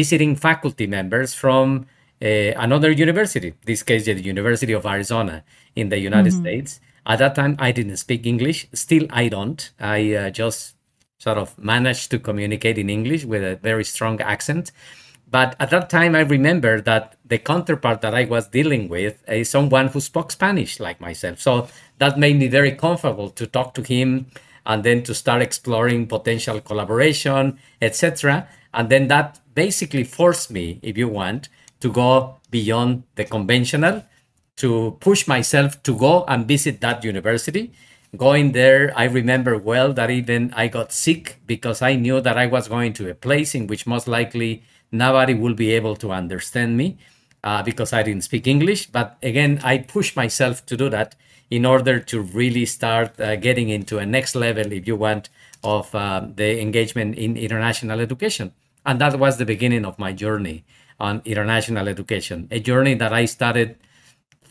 visiting 0.00 0.36
faculty 0.36 0.86
members 0.86 1.34
from 1.34 1.86
another 2.20 2.90
university, 3.06 3.52
this 3.66 3.82
case, 3.82 4.04
the 4.06 4.14
University 4.34 4.72
of 4.72 4.86
Arizona 4.86 5.44
in 5.74 5.90
the 5.90 5.98
United 5.98 6.32
mm-hmm. 6.32 6.42
States. 6.42 6.80
At 7.04 7.18
that 7.18 7.34
time, 7.34 7.54
I 7.58 7.72
didn't 7.72 7.98
speak 7.98 8.26
English. 8.26 8.68
Still, 8.72 9.06
I 9.10 9.28
don't. 9.28 9.60
I 9.78 10.14
uh, 10.14 10.30
just 10.30 10.76
sort 11.18 11.38
of 11.38 11.56
managed 11.58 12.10
to 12.12 12.18
communicate 12.18 12.78
in 12.78 12.88
English 12.90 13.24
with 13.24 13.42
a 13.42 13.56
very 13.56 13.84
strong 13.84 14.20
accent. 14.20 14.72
But 15.28 15.56
at 15.58 15.70
that 15.70 15.90
time, 15.90 16.14
I 16.14 16.20
remember 16.20 16.80
that 16.82 17.16
the 17.24 17.38
counterpart 17.38 18.00
that 18.02 18.14
I 18.14 18.24
was 18.24 18.48
dealing 18.48 18.88
with 18.88 19.22
is 19.28 19.50
someone 19.50 19.88
who 19.88 20.00
spoke 20.00 20.30
Spanish 20.30 20.78
like 20.78 21.00
myself. 21.00 21.40
So 21.40 21.68
that 21.98 22.18
made 22.18 22.38
me 22.38 22.46
very 22.46 22.72
comfortable 22.72 23.30
to 23.30 23.46
talk 23.46 23.74
to 23.74 23.82
him 23.82 24.26
and 24.64 24.84
then 24.84 25.02
to 25.04 25.14
start 25.14 25.42
exploring 25.42 26.06
potential 26.06 26.60
collaboration, 26.60 27.58
etc. 27.82 28.48
And 28.72 28.88
then 28.88 29.08
that 29.08 29.40
basically 29.54 30.04
forced 30.04 30.50
me, 30.50 30.78
if 30.82 30.96
you 30.96 31.08
want, 31.08 31.48
to 31.80 31.90
go 31.90 32.36
beyond 32.50 33.02
the 33.16 33.24
conventional 33.24 34.04
to 34.56 34.96
push 35.00 35.26
myself 35.26 35.82
to 35.82 35.96
go 35.96 36.24
and 36.24 36.46
visit 36.46 36.80
that 36.80 37.04
university. 37.04 37.72
Going 38.16 38.52
there, 38.52 38.92
I 38.96 39.04
remember 39.04 39.58
well 39.58 39.92
that 39.92 40.10
even 40.10 40.52
I 40.54 40.68
got 40.68 40.92
sick 40.92 41.40
because 41.46 41.82
I 41.82 41.96
knew 41.96 42.20
that 42.20 42.38
I 42.38 42.46
was 42.46 42.68
going 42.68 42.92
to 42.94 43.10
a 43.10 43.14
place 43.14 43.54
in 43.54 43.66
which 43.66 43.86
most 43.86 44.08
likely 44.08 44.62
nobody 44.92 45.34
will 45.34 45.54
be 45.54 45.72
able 45.72 45.96
to 45.96 46.12
understand 46.12 46.76
me 46.76 46.98
uh, 47.44 47.62
because 47.62 47.92
I 47.92 48.02
didn't 48.02 48.24
speak 48.24 48.46
English. 48.46 48.86
But 48.86 49.16
again, 49.22 49.60
I 49.62 49.78
pushed 49.78 50.16
myself 50.16 50.64
to 50.66 50.76
do 50.76 50.88
that 50.90 51.14
in 51.50 51.64
order 51.64 52.00
to 52.00 52.20
really 52.20 52.66
start 52.66 53.18
uh, 53.20 53.36
getting 53.36 53.68
into 53.68 53.98
a 53.98 54.06
next 54.06 54.34
level, 54.34 54.72
if 54.72 54.86
you 54.86 54.96
want, 54.96 55.28
of 55.62 55.94
uh, 55.94 56.26
the 56.34 56.60
engagement 56.60 57.16
in 57.16 57.36
international 57.36 58.00
education. 58.00 58.52
And 58.84 59.00
that 59.00 59.18
was 59.18 59.36
the 59.36 59.46
beginning 59.46 59.84
of 59.84 59.98
my 59.98 60.12
journey 60.12 60.64
on 60.98 61.22
international 61.24 61.88
education, 61.88 62.48
a 62.50 62.58
journey 62.58 62.94
that 62.94 63.12
I 63.12 63.26
started 63.26 63.76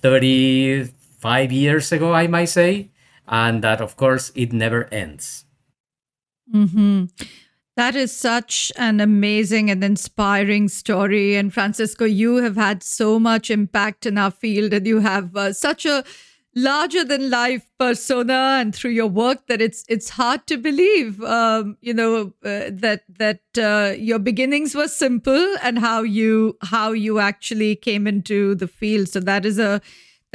35 0.01 1.51
years 1.51 1.91
ago, 1.91 2.13
I 2.13 2.27
might 2.27 2.45
say, 2.45 2.91
and 3.27 3.63
that, 3.63 3.81
of 3.81 3.97
course, 3.97 4.31
it 4.35 4.53
never 4.53 4.85
ends. 4.93 5.45
Mm-hmm. 6.53 7.05
That 7.75 7.95
is 7.95 8.15
such 8.15 8.71
an 8.77 9.01
amazing 9.01 9.69
and 9.69 9.83
inspiring 9.83 10.69
story. 10.69 11.35
And 11.35 11.53
Francisco, 11.53 12.05
you 12.05 12.37
have 12.37 12.55
had 12.55 12.83
so 12.83 13.19
much 13.19 13.51
impact 13.51 14.05
in 14.05 14.17
our 14.17 14.31
field, 14.31 14.73
and 14.73 14.87
you 14.87 14.99
have 14.99 15.35
uh, 15.35 15.51
such 15.51 15.85
a 15.85 16.05
larger 16.57 17.03
than 17.03 17.29
life 17.29 17.69
persona 17.77 18.57
and 18.61 18.73
through 18.73 18.91
your 18.91 19.07
work 19.07 19.45
that 19.47 19.61
it's 19.61 19.83
it's 19.89 20.11
hard 20.11 20.47
to 20.47 20.55
believe 20.55 21.21
um, 21.23 21.75
you 21.81 21.93
know 21.93 22.31
uh, 22.45 22.71
that 22.71 23.01
that 23.09 23.41
uh, 23.57 23.93
your 23.97 24.19
beginnings 24.19 24.73
were 24.73 24.87
simple 24.87 25.55
and 25.61 25.79
how 25.79 26.01
you 26.01 26.57
how 26.61 26.93
you 26.93 27.19
actually 27.19 27.75
came 27.75 28.07
into 28.07 28.55
the 28.55 28.69
field 28.69 29.09
so 29.09 29.19
that 29.19 29.45
is 29.45 29.59
a 29.59 29.81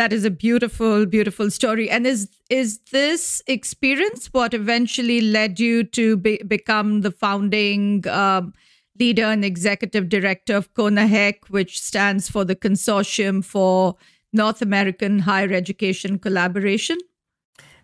that 0.01 0.15
is 0.15 0.25
a 0.25 0.31
beautiful 0.31 1.05
beautiful 1.05 1.51
story 1.51 1.91
and 1.91 2.07
is 2.07 2.29
is 2.49 2.79
this 2.91 3.43
experience 3.47 4.29
what 4.33 4.55
eventually 4.55 5.21
led 5.21 5.61
you 5.61 5.85
to 5.85 6.17
be, 6.17 6.39
become 6.49 7.03
the 7.03 7.11
founding 7.11 8.09
um, 8.09 8.55
leader 8.99 9.25
and 9.25 9.45
executive 9.45 10.09
director 10.09 10.57
of 10.57 10.73
CONAHEC 10.75 11.49
which 11.49 11.79
stands 11.81 12.31
for 12.31 12.47
the 12.47 12.57
consortium 12.57 13.45
for 13.45 13.97
North 14.33 14.63
American 14.63 15.19
higher 15.19 15.53
education 15.53 16.19
collaboration? 16.19 16.99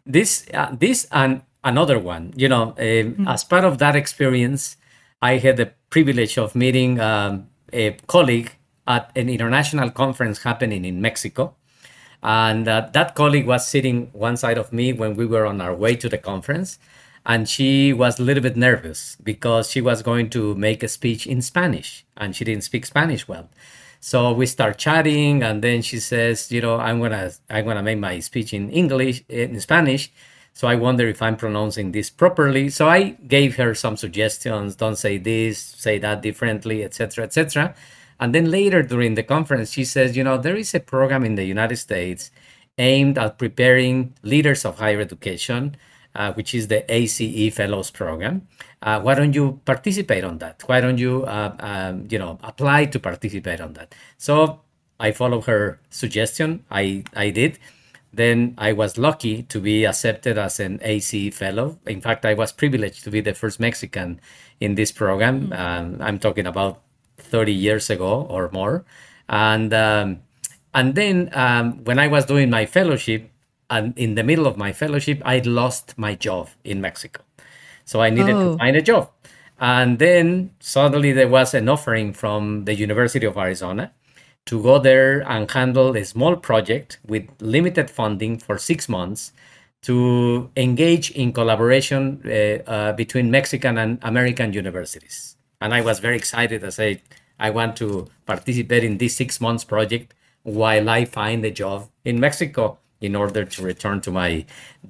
This, 0.05 0.47
uh, 0.55 0.75
this, 0.79 1.07
and 1.11 1.43
another 1.65 1.99
one. 1.99 2.33
You 2.37 2.49
know, 2.49 2.71
uh, 2.71 2.83
mm-hmm. 2.83 3.29
as 3.29 3.43
part 3.45 3.65
of 3.65 3.79
that 3.79 3.97
experience, 3.97 4.77
I 5.21 5.39
had 5.39 5.57
the 5.57 5.73
privilege 5.91 6.39
of 6.39 6.55
meeting 6.55 7.01
um, 7.01 7.49
a 7.73 7.93
colleague 8.07 8.53
at 8.87 9.11
an 9.17 9.29
international 9.29 9.91
conference 9.91 10.43
happening 10.45 10.85
in 10.85 11.01
Mexico. 11.01 11.57
And 12.23 12.67
uh, 12.67 12.89
that 12.93 13.15
colleague 13.15 13.47
was 13.47 13.67
sitting 13.67 14.11
one 14.13 14.37
side 14.37 14.59
of 14.59 14.73
me 14.73 14.93
when 14.93 15.15
we 15.17 15.27
were 15.27 15.47
on 15.47 15.61
our 15.61 15.75
way 15.75 15.97
to 15.97 16.09
the 16.09 16.19
conference. 16.19 16.79
And 17.25 17.49
she 17.49 17.93
was 17.93 18.21
a 18.21 18.23
little 18.23 18.43
bit 18.43 18.57
nervous 18.57 19.17
because 19.23 19.71
she 19.71 19.81
was 19.81 20.03
going 20.03 20.31
to 20.31 20.55
make 20.55 20.83
a 20.83 20.89
speech 20.89 21.27
in 21.27 21.43
Spanish 21.43 22.05
and 22.17 22.37
she 22.37 22.45
didn't 22.45 22.65
speak 22.65 22.87
Spanish 22.87 23.27
well. 23.27 23.49
So 24.01 24.33
we 24.33 24.47
start 24.47 24.79
chatting, 24.79 25.43
and 25.43 25.63
then 25.63 25.83
she 25.83 25.99
says, 25.99 26.53
"You 26.53 26.61
know, 26.61 26.77
I'm 26.77 27.01
gonna 27.01 27.33
I'm 27.51 27.65
gonna 27.65 27.83
make 27.83 27.99
my 27.99 28.21
speech 28.21 28.55
in 28.55 28.71
English 28.71 29.25
in 29.29 29.59
Spanish." 29.61 30.13
So 30.53 30.69
I 30.69 30.77
wonder 30.77 31.09
if 31.09 31.21
I'm 31.21 31.37
pronouncing 31.37 31.93
this 31.93 32.09
properly. 32.09 32.69
So 32.71 32.89
I 32.89 33.17
gave 33.27 33.57
her 33.57 33.75
some 33.75 33.97
suggestions. 33.97 34.77
Don't 34.77 34.97
say 34.97 35.19
this, 35.19 35.59
say 35.59 35.99
that 35.99 36.23
differently, 36.23 36.85
etc., 36.85 37.25
etc. 37.25 37.75
And 38.19 38.35
then 38.35 38.51
later 38.51 38.83
during 38.83 39.15
the 39.15 39.23
conference, 39.23 39.73
she 39.73 39.85
says, 39.85 40.17
"You 40.17 40.25
know, 40.25 40.39
there 40.39 40.57
is 40.57 40.75
a 40.75 40.81
program 40.81 41.25
in 41.25 41.35
the 41.35 41.45
United 41.45 41.77
States 41.77 42.31
aimed 42.79 43.19
at 43.19 43.39
preparing 43.39 44.15
leaders 44.23 44.65
of 44.65 44.79
higher 44.79 45.01
education." 45.01 45.77
Uh, 46.17 46.33
which 46.33 46.55
is 46.55 46.69
the 46.69 46.81
ACE 46.91 47.53
Fellows 47.53 47.91
Program. 47.91 48.49
Uh, 48.81 48.99
why 48.99 49.15
don't 49.15 49.35
you 49.35 49.61
participate 49.67 50.25
on 50.25 50.39
that? 50.39 50.63
Why 50.65 50.81
don't 50.81 50.97
you, 50.97 51.25
uh, 51.25 51.55
um, 51.61 52.07
you 52.09 52.19
know, 52.19 52.39
apply 52.43 52.87
to 52.87 52.99
participate 52.99 53.61
on 53.61 53.75
that? 53.75 53.95
So 54.17 54.61
I 54.99 55.13
followed 55.13 55.45
her 55.45 55.79
suggestion. 55.91 56.65
I 56.71 57.05
I 57.15 57.29
did. 57.29 57.59
Then 58.15 58.55
I 58.57 58.73
was 58.73 58.97
lucky 58.97 59.43
to 59.43 59.61
be 59.61 59.85
accepted 59.85 60.39
as 60.39 60.59
an 60.59 60.81
ACE 60.81 61.35
Fellow. 61.35 61.79
In 61.85 62.01
fact, 62.01 62.25
I 62.25 62.33
was 62.33 62.51
privileged 62.51 63.05
to 63.05 63.11
be 63.11 63.21
the 63.21 63.35
first 63.35 63.61
Mexican 63.61 64.19
in 64.59 64.75
this 64.75 64.93
program. 64.93 65.49
Mm-hmm. 65.49 65.53
Um, 65.53 66.01
I'm 66.01 66.19
talking 66.19 66.47
about 66.47 66.81
30 67.37 67.53
years 67.53 67.91
ago 67.91 68.13
or 68.35 68.51
more, 68.53 68.85
and. 69.29 69.73
Um, 69.75 70.09
and 70.77 70.95
then 70.95 71.31
um, 71.33 71.83
when 71.85 71.99
I 71.99 72.07
was 72.07 72.27
doing 72.27 72.51
my 72.51 72.67
fellowship, 72.67 73.31
and 73.71 73.97
in 73.97 74.15
the 74.15 74.23
middle 74.23 74.47
of 74.47 74.59
my 74.59 74.73
fellowship, 74.75 75.23
I 75.25 75.39
lost 75.39 75.95
my 75.97 76.15
job 76.15 76.51
in 76.65 76.83
Mexico. 76.83 77.23
So 77.87 78.03
I 78.03 78.11
needed 78.11 78.35
oh. 78.35 78.53
to 78.53 78.59
find 78.59 78.77
a 78.77 78.83
job. 78.83 79.11
And 79.59 79.99
then 79.99 80.51
suddenly 80.61 81.13
there 81.13 81.29
was 81.29 81.55
an 81.55 81.69
offering 81.71 82.13
from 82.13 82.67
the 82.67 82.75
University 82.75 83.25
of 83.25 83.39
Arizona 83.39 83.91
to 84.45 84.63
go 84.63 84.79
there 84.79 85.21
and 85.27 85.51
handle 85.51 85.97
a 85.97 86.05
small 86.05 86.37
project 86.37 86.99
with 87.07 87.25
limited 87.41 87.89
funding 87.89 88.39
for 88.39 88.59
six 88.59 88.87
months 88.87 89.33
to 89.83 90.51
engage 90.57 91.11
in 91.13 91.33
collaboration 91.33 92.21
uh, 92.27 92.71
uh, 92.71 92.93
between 92.93 93.31
Mexican 93.31 93.79
and 93.79 93.99
American 94.03 94.53
universities. 94.53 95.37
And 95.63 95.73
I 95.73 95.81
was 95.81 96.01
very 96.01 96.17
excited. 96.17 96.63
I 96.63 96.69
said, 96.69 97.01
I 97.39 97.51
want 97.51 97.77
to 97.77 98.09
participate 98.25 98.85
in 98.85 98.99
this 98.99 99.17
six 99.17 99.41
months 99.41 99.65
project 99.65 100.15
while 100.43 100.89
I 100.89 101.05
find 101.05 101.45
a 101.45 101.51
job 101.51 101.89
in 102.05 102.21
Mexico 102.21 102.79
in 103.01 103.15
order 103.15 103.45
to 103.45 103.63
return 103.63 104.01
to 104.01 104.11
my 104.11 104.45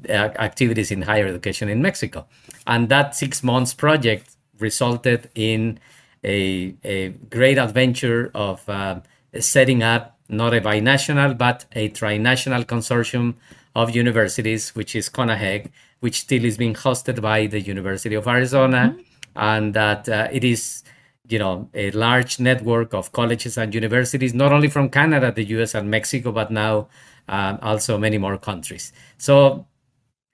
uh, 0.08 0.12
activities 0.12 0.90
in 0.90 1.02
higher 1.02 1.26
education 1.26 1.68
in 1.68 1.82
Mexico. 1.82 2.26
And 2.66 2.88
that 2.88 3.16
six 3.16 3.42
months 3.42 3.74
project 3.74 4.36
resulted 4.58 5.30
in 5.34 5.78
a, 6.22 6.74
a 6.84 7.08
great 7.08 7.58
adventure 7.58 8.30
of 8.34 8.68
uh, 8.68 9.00
setting 9.38 9.82
up 9.82 10.16
not 10.28 10.54
a 10.54 10.60
binational 10.60 11.36
but 11.36 11.66
a 11.72 11.88
trinational 11.90 12.64
consortium 12.64 13.34
of 13.74 13.94
universities, 13.94 14.74
which 14.74 14.96
is 14.96 15.08
CONAHEC, 15.08 15.70
which 16.00 16.20
still 16.20 16.44
is 16.44 16.56
being 16.56 16.74
hosted 16.74 17.20
by 17.20 17.46
the 17.46 17.60
University 17.60 18.14
of 18.14 18.26
Arizona, 18.26 18.94
mm-hmm. 18.94 19.00
and 19.36 19.74
that 19.74 20.08
uh, 20.08 20.28
it 20.32 20.44
is 20.44 20.82
you 21.28 21.38
know 21.38 21.68
a 21.74 21.90
large 21.92 22.38
network 22.38 22.94
of 22.94 23.12
colleges 23.12 23.58
and 23.58 23.74
universities 23.74 24.34
not 24.34 24.52
only 24.52 24.68
from 24.68 24.88
canada 24.88 25.32
the 25.32 25.42
us 25.44 25.74
and 25.74 25.90
mexico 25.90 26.32
but 26.32 26.50
now 26.50 26.88
um, 27.28 27.58
also 27.62 27.98
many 27.98 28.18
more 28.18 28.38
countries. 28.38 28.92
So 29.18 29.66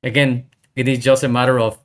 again, 0.02 0.46
it 0.76 0.88
is 0.88 0.98
just 0.98 1.22
a 1.24 1.28
matter 1.28 1.58
of 1.58 1.78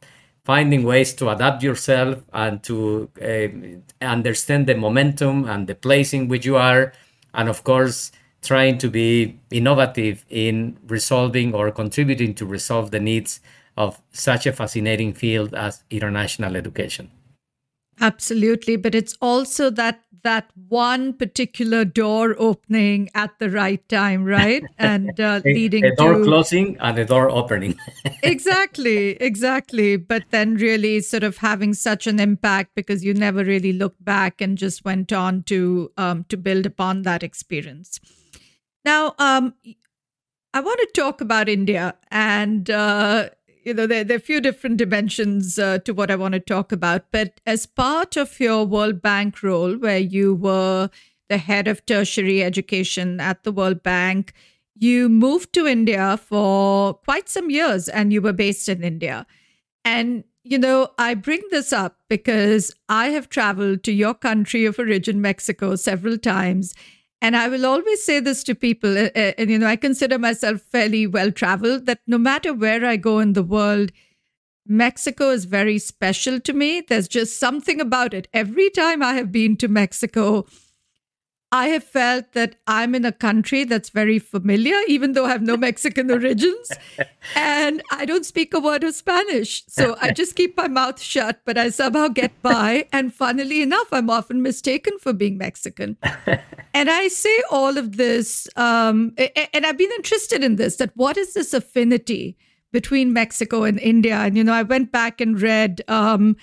finding 0.43 0.83
ways 0.83 1.13
to 1.15 1.29
adapt 1.29 1.61
yourself 1.63 2.23
and 2.33 2.63
to 2.63 3.09
uh, 3.21 4.05
understand 4.05 4.67
the 4.67 4.75
momentum 4.75 5.45
and 5.45 5.67
the 5.67 5.75
place 5.75 6.13
in 6.13 6.27
which 6.27 6.45
you 6.45 6.55
are, 6.55 6.93
and 7.33 7.49
of 7.49 7.63
course, 7.63 8.11
trying 8.41 8.77
to 8.77 8.89
be 8.89 9.39
innovative 9.51 10.25
in 10.29 10.77
resolving 10.87 11.53
or 11.53 11.71
contributing 11.71 12.33
to 12.35 12.45
resolve 12.45 12.91
the 12.91 12.99
needs 12.99 13.41
of 13.75 14.01
such 14.11 14.47
a 14.47 14.53
fascinating 14.53 15.13
field 15.13 15.53
as 15.53 15.83
international 15.89 16.55
education. 16.55 17.11
Absolutely, 17.99 18.75
but 18.75 18.93
it's 18.93 19.15
also 19.21 19.69
that 19.71 20.01
that 20.23 20.49
one 20.67 21.13
particular 21.13 21.85
door 21.85 22.35
opening 22.37 23.09
at 23.15 23.31
the 23.39 23.49
right 23.49 23.87
time, 23.87 24.25
right? 24.25 24.63
And 24.77 25.19
uh, 25.19 25.41
leading 25.45 25.85
a 25.85 25.95
door 25.95 26.15
to... 26.15 26.23
closing 26.23 26.77
and 26.79 26.99
a 26.99 27.05
door 27.05 27.29
opening. 27.29 27.77
exactly, 28.23 29.11
exactly. 29.21 29.95
But 29.95 30.23
then 30.31 30.55
really 30.55 30.99
sort 30.99 31.23
of 31.23 31.37
having 31.37 31.73
such 31.73 32.07
an 32.07 32.19
impact 32.19 32.75
because 32.75 33.05
you 33.05 33.13
never 33.13 33.43
really 33.43 33.73
looked 33.73 34.03
back 34.03 34.41
and 34.41 34.57
just 34.57 34.83
went 34.83 35.13
on 35.13 35.43
to 35.43 35.91
um, 35.97 36.25
to 36.29 36.37
build 36.37 36.65
upon 36.65 37.03
that 37.03 37.23
experience. 37.23 37.99
Now, 38.83 39.15
um, 39.19 39.53
I 40.53 40.59
want 40.59 40.79
to 40.81 41.01
talk 41.01 41.21
about 41.21 41.49
India 41.49 41.95
and. 42.11 42.69
Uh, 42.69 43.29
you 43.67 43.73
know, 43.73 43.85
there, 43.85 44.05
there 44.05 44.15
are 44.15 44.17
a 44.17 44.21
few 44.21 44.39
different 44.39 44.77
dimensions 44.77 45.59
uh, 45.59 45.79
to 45.79 45.93
what 45.93 46.09
I 46.09 46.15
want 46.15 46.35
to 46.35 46.39
talk 46.39 46.71
about. 46.71 47.11
But 47.11 47.41
as 47.45 47.65
part 47.65 48.15
of 48.15 48.39
your 48.39 48.63
World 48.63 49.01
Bank 49.01 49.43
role, 49.43 49.75
where 49.75 49.97
you 49.97 50.33
were 50.33 50.89
the 51.27 51.37
head 51.37 51.67
of 51.67 51.85
tertiary 51.85 52.41
education 52.41 53.19
at 53.19 53.43
the 53.43 53.51
World 53.51 53.83
Bank, 53.83 54.31
you 54.73 55.09
moved 55.09 55.51
to 55.51 55.67
India 55.67 56.15
for 56.15 56.93
quite 56.93 57.27
some 57.27 57.49
years 57.49 57.89
and 57.89 58.13
you 58.13 58.21
were 58.21 58.31
based 58.31 58.69
in 58.69 58.85
India. 58.85 59.27
And, 59.83 60.23
you 60.45 60.57
know, 60.57 60.91
I 60.97 61.13
bring 61.13 61.41
this 61.51 61.73
up 61.73 61.97
because 62.07 62.73
I 62.87 63.09
have 63.09 63.27
traveled 63.27 63.83
to 63.83 63.91
your 63.91 64.13
country 64.13 64.63
of 64.63 64.79
origin, 64.79 65.19
Mexico, 65.19 65.75
several 65.75 66.17
times. 66.17 66.73
And 67.21 67.35
I 67.35 67.47
will 67.47 67.65
always 67.65 68.03
say 68.03 68.19
this 68.19 68.43
to 68.43 68.53
people, 68.55 68.97
uh, 68.97 69.09
uh, 69.15 69.33
and 69.37 69.49
you 69.49 69.57
know, 69.57 69.67
I 69.67 69.75
consider 69.75 70.19
myself 70.19 70.61
fairly 70.61 71.07
well 71.07 71.31
traveled, 71.31 71.85
that 71.87 71.99
no 72.05 72.17
matter 72.17 72.53
where 72.53 72.85
I 72.85 72.95
go 72.95 73.19
in 73.19 73.33
the 73.33 73.43
world, 73.43 73.91
Mexico 74.67 75.31
is 75.31 75.45
very 75.45 75.79
special 75.79 76.39
to 76.41 76.53
me. 76.53 76.81
There's 76.81 77.07
just 77.07 77.39
something 77.39 77.81
about 77.81 78.13
it. 78.13 78.27
Every 78.33 78.69
time 78.69 79.01
I 79.01 79.13
have 79.13 79.31
been 79.31 79.57
to 79.57 79.67
Mexico, 79.67 80.45
I 81.51 81.67
have 81.67 81.83
felt 81.83 82.33
that 82.33 82.55
I'm 82.67 82.93
in 82.93 83.05
a 83.05 83.11
country 83.11 83.63
that's 83.63 83.89
very 83.89 84.19
familiar, 84.19 84.75
even 84.87 85.13
though 85.13 85.25
I 85.25 85.29
have 85.29 85.41
no 85.41 85.55
Mexican 85.67 86.11
origins. 86.11 86.69
And 87.35 87.81
I 87.91 88.05
don't 88.05 88.25
speak 88.25 88.53
a 88.53 88.59
word 88.59 88.83
of 88.83 88.93
Spanish. 88.93 89.63
So 89.67 89.95
I 90.01 90.11
just 90.11 90.35
keep 90.35 90.57
my 90.57 90.67
mouth 90.67 91.01
shut, 91.01 91.39
but 91.45 91.57
I 91.57 91.69
somehow 91.69 92.09
get 92.09 92.41
by. 92.41 92.87
And 92.91 93.13
funnily 93.13 93.61
enough, 93.61 93.87
I'm 93.93 94.09
often 94.09 94.41
mistaken 94.41 94.97
for 94.99 95.13
being 95.13 95.37
Mexican. 95.37 95.97
And 96.73 96.91
I 96.91 97.07
say 97.07 97.41
all 97.49 97.75
of 97.75 97.97
this, 97.97 98.47
um, 98.55 99.15
and 99.51 99.65
I've 99.65 99.79
been 99.79 99.89
interested 99.93 100.43
in 100.43 100.57
this 100.57 100.75
that 100.75 100.91
what 100.93 101.17
is 101.17 101.33
this 101.33 101.51
affinity 101.51 102.37
between 102.71 103.13
Mexico 103.13 103.63
and 103.63 103.79
India? 103.79 104.17
And, 104.17 104.37
you 104.37 104.43
know, 104.43 104.53
I 104.53 104.61
went 104.61 104.91
back 104.91 105.19
and 105.19 105.41
read. 105.41 105.81
Um, 105.87 106.35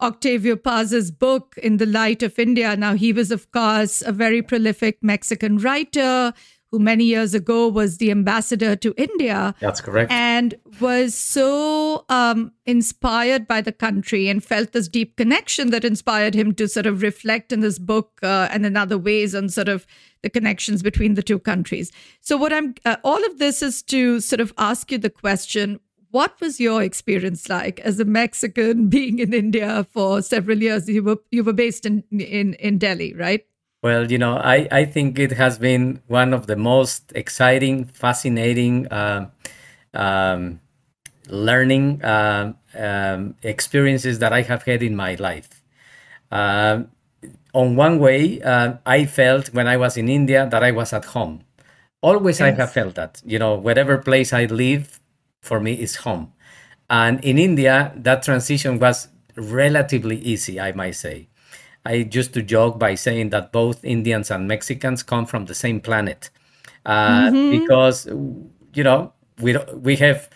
Octavio 0.00 0.56
Paz's 0.56 1.10
book, 1.10 1.54
In 1.62 1.78
the 1.78 1.86
Light 1.86 2.22
of 2.22 2.38
India. 2.38 2.76
Now, 2.76 2.94
he 2.94 3.12
was, 3.12 3.30
of 3.30 3.50
course, 3.50 4.02
a 4.02 4.12
very 4.12 4.42
prolific 4.42 4.98
Mexican 5.02 5.58
writer 5.58 6.34
who 6.70 6.78
many 6.78 7.04
years 7.04 7.32
ago 7.32 7.68
was 7.68 7.98
the 7.98 8.10
ambassador 8.10 8.74
to 8.76 8.92
India. 8.96 9.54
That's 9.60 9.80
correct. 9.80 10.10
And 10.10 10.54
was 10.80 11.14
so 11.14 12.04
um, 12.08 12.52
inspired 12.66 13.46
by 13.46 13.60
the 13.60 13.72
country 13.72 14.28
and 14.28 14.42
felt 14.44 14.72
this 14.72 14.88
deep 14.88 15.16
connection 15.16 15.70
that 15.70 15.84
inspired 15.84 16.34
him 16.34 16.54
to 16.54 16.68
sort 16.68 16.86
of 16.86 17.02
reflect 17.02 17.52
in 17.52 17.60
this 17.60 17.78
book 17.78 18.18
uh, 18.22 18.48
and 18.50 18.66
in 18.66 18.76
other 18.76 18.98
ways 18.98 19.34
on 19.34 19.48
sort 19.48 19.68
of 19.68 19.86
the 20.22 20.30
connections 20.30 20.82
between 20.82 21.14
the 21.14 21.22
two 21.22 21.38
countries. 21.38 21.92
So, 22.20 22.36
what 22.36 22.52
I'm, 22.52 22.74
uh, 22.84 22.96
all 23.04 23.24
of 23.24 23.38
this 23.38 23.62
is 23.62 23.82
to 23.84 24.20
sort 24.20 24.40
of 24.40 24.52
ask 24.58 24.90
you 24.90 24.98
the 24.98 25.10
question 25.10 25.78
what 26.16 26.40
was 26.40 26.58
your 26.58 26.82
experience 26.82 27.50
like 27.50 27.78
as 27.80 28.00
a 28.00 28.04
Mexican 28.06 28.88
being 28.96 29.18
in 29.18 29.34
India 29.34 29.86
for 29.92 30.22
several 30.22 30.62
years? 30.66 30.88
You 30.88 31.02
were 31.02 31.18
you 31.30 31.44
were 31.44 31.52
based 31.64 31.84
in 31.84 32.02
in, 32.10 32.54
in 32.54 32.78
Delhi, 32.78 33.12
right? 33.14 33.44
Well, 33.82 34.10
you 34.10 34.18
know, 34.18 34.36
I, 34.38 34.66
I 34.80 34.84
think 34.86 35.18
it 35.18 35.32
has 35.32 35.58
been 35.58 36.00
one 36.08 36.32
of 36.32 36.46
the 36.46 36.56
most 36.56 37.12
exciting, 37.14 37.84
fascinating, 37.84 38.88
uh, 38.88 39.28
um, 39.94 40.60
learning 41.28 42.02
uh, 42.02 42.54
um, 42.74 43.36
experiences 43.42 44.18
that 44.18 44.32
I 44.32 44.42
have 44.42 44.62
had 44.64 44.82
in 44.82 44.96
my 44.96 45.14
life. 45.28 45.62
Uh, 46.32 46.84
on 47.52 47.76
one 47.76 47.98
way, 47.98 48.40
I 48.96 49.06
felt 49.06 49.52
when 49.52 49.68
I 49.68 49.76
was 49.76 49.96
in 49.96 50.08
India 50.08 50.48
that 50.50 50.62
I 50.64 50.72
was 50.72 50.92
at 50.92 51.04
home. 51.04 51.42
Always 52.00 52.40
yes. 52.40 52.46
I 52.48 52.50
have 52.60 52.72
felt 52.72 52.94
that. 52.94 53.22
You 53.24 53.38
know, 53.38 53.54
whatever 53.54 53.98
place 53.98 54.32
I 54.32 54.46
live, 54.46 55.00
for 55.46 55.60
me 55.60 55.74
is 55.74 55.96
home. 55.96 56.32
And 56.88 57.24
in 57.24 57.38
India, 57.38 57.92
that 57.96 58.22
transition 58.22 58.78
was 58.78 59.08
relatively 59.36 60.18
easy, 60.18 60.60
I 60.60 60.72
might 60.72 60.96
say. 60.96 61.28
I 61.84 62.08
used 62.12 62.34
to 62.34 62.42
joke 62.42 62.78
by 62.78 62.96
saying 62.96 63.30
that 63.30 63.52
both 63.52 63.84
Indians 63.84 64.30
and 64.30 64.48
Mexicans 64.48 65.02
come 65.02 65.26
from 65.26 65.46
the 65.46 65.54
same 65.54 65.80
planet 65.80 66.30
uh, 66.84 67.30
mm-hmm. 67.30 67.50
because, 67.58 68.06
you 68.74 68.82
know, 68.82 69.12
we, 69.40 69.56
we 69.74 69.96
have 69.96 70.28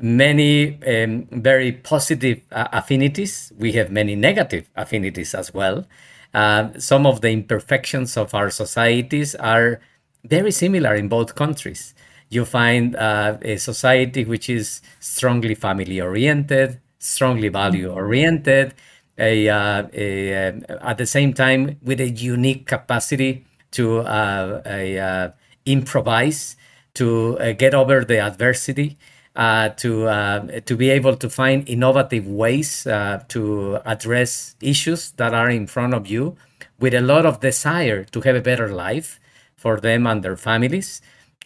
many 0.00 0.82
um, 0.84 1.26
very 1.30 1.72
positive 1.72 2.40
uh, 2.52 2.68
affinities. 2.72 3.52
We 3.56 3.72
have 3.72 3.90
many 3.90 4.14
negative 4.14 4.70
affinities 4.76 5.34
as 5.34 5.54
well. 5.54 5.86
Uh, 6.34 6.68
some 6.78 7.06
of 7.06 7.22
the 7.22 7.30
imperfections 7.30 8.16
of 8.16 8.34
our 8.34 8.50
societies 8.50 9.34
are 9.34 9.80
very 10.24 10.52
similar 10.52 10.94
in 10.94 11.08
both 11.08 11.34
countries 11.34 11.94
you 12.30 12.44
find 12.44 12.96
uh, 12.96 13.36
a 13.42 13.56
society 13.56 14.24
which 14.24 14.48
is 14.48 14.80
strongly 15.00 15.54
family 15.54 16.00
oriented, 16.00 16.80
strongly 16.98 17.48
value 17.48 17.90
oriented, 17.90 18.74
a, 19.18 19.48
uh, 19.48 19.82
a, 19.92 20.48
uh, 20.48 20.52
at 20.80 20.96
the 20.96 21.06
same 21.06 21.34
time 21.34 21.76
with 21.82 22.00
a 22.00 22.08
unique 22.08 22.66
capacity 22.66 23.44
to 23.72 23.98
uh, 23.98 24.62
a, 24.64 24.98
uh, 24.98 25.30
improvise, 25.66 26.56
to 26.94 27.38
get 27.56 27.72
over 27.72 28.04
the 28.04 28.18
adversity, 28.18 28.98
to 29.36 30.60
to 30.66 30.76
be 30.76 30.90
able 30.90 31.16
to 31.16 31.30
find 31.30 31.68
innovative 31.68 32.26
ways 32.26 32.82
to 33.28 33.78
address 33.84 34.56
issues 34.60 35.12
that 35.12 35.32
are 35.32 35.48
in 35.48 35.68
front 35.68 35.94
of 35.94 36.08
you, 36.08 36.36
with 36.80 36.92
a 36.94 37.00
lot 37.00 37.24
of 37.24 37.38
desire 37.38 38.02
to 38.04 38.22
have 38.22 38.34
a 38.34 38.40
better 38.40 38.68
life 38.72 39.20
for 39.54 39.78
them 39.78 40.04
and 40.06 40.24
their 40.24 40.36
families 40.36 41.00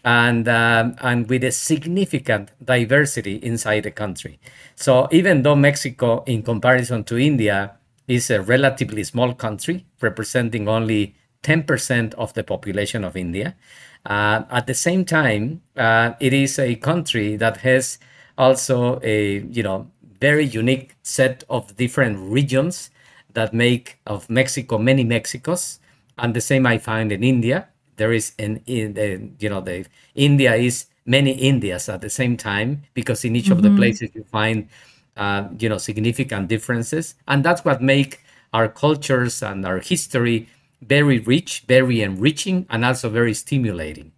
and 0.05 0.47
um, 0.49 0.95
and 1.01 1.29
with 1.29 1.43
a 1.45 1.51
significant 1.51 2.51
diversity 2.63 3.37
inside 3.37 3.85
the 3.85 3.91
country. 3.91 4.39
So 4.77 5.09
even 5.11 5.43
though 5.43 5.57
Mexico, 5.57 6.23
in 6.27 6.43
comparison 6.43 7.05
to 7.05 7.19
India, 7.19 7.77
is 8.07 8.31
a 8.31 8.43
relatively 8.43 9.03
small 9.05 9.33
country 9.33 9.87
representing 10.01 10.69
only 10.69 11.15
10% 11.43 12.15
of 12.15 12.35
the 12.35 12.45
population 12.45 13.03
of 13.03 13.17
India, 13.17 13.57
uh, 14.05 14.43
at 14.51 14.67
the 14.67 14.75
same 14.75 15.05
time, 15.05 15.63
uh, 15.77 16.13
it 16.21 16.35
is 16.35 16.59
a 16.59 16.75
country 16.77 17.37
that 17.37 17.59
has 17.59 17.99
also 18.37 19.01
a 19.03 19.41
you 19.51 19.63
know 19.63 19.91
very 20.21 20.45
unique 20.45 20.97
set 21.03 21.45
of 21.49 21.77
different 21.77 22.19
regions 22.19 22.91
that 23.33 23.55
make 23.55 23.99
of 24.07 24.29
Mexico 24.29 24.77
many 24.77 25.05
Mexicos, 25.05 25.79
and 26.19 26.35
the 26.35 26.41
same 26.41 26.67
I 26.67 26.77
find 26.79 27.11
in 27.11 27.25
India 27.25 27.69
there 27.97 28.13
is 28.13 28.33
an 28.39 28.61
in 28.67 28.95
the 28.95 29.31
you 29.39 29.49
know 29.49 29.61
the 29.61 29.87
India 30.15 30.55
is 30.55 30.87
many 31.07 31.33
Indias 31.33 31.89
at 31.89 32.01
the 32.01 32.11
same 32.11 32.37
time 32.37 32.83
because 32.95 33.25
in 33.25 33.37
each 33.37 33.45
mm-hmm. 33.45 33.53
of 33.53 33.63
the 33.63 33.69
mm-hmm. 33.69 33.79
places 33.79 34.11
you 34.15 34.25
find 34.25 34.69
uh, 35.17 35.49
you 35.59 35.69
know 35.69 35.79
significant 35.79 36.49
differences 36.49 37.15
and 37.29 37.45
that's 37.45 37.65
what 37.65 37.83
make 37.83 38.21
our 38.53 38.69
cultures 38.69 39.43
and 39.43 39.67
our 39.67 39.79
history 39.79 40.49
very 40.83 41.19
rich 41.19 41.65
very 41.69 42.03
enriching 42.03 42.67
and 42.71 42.85
also 42.85 43.09
very 43.09 43.35
stimulating 43.35 44.13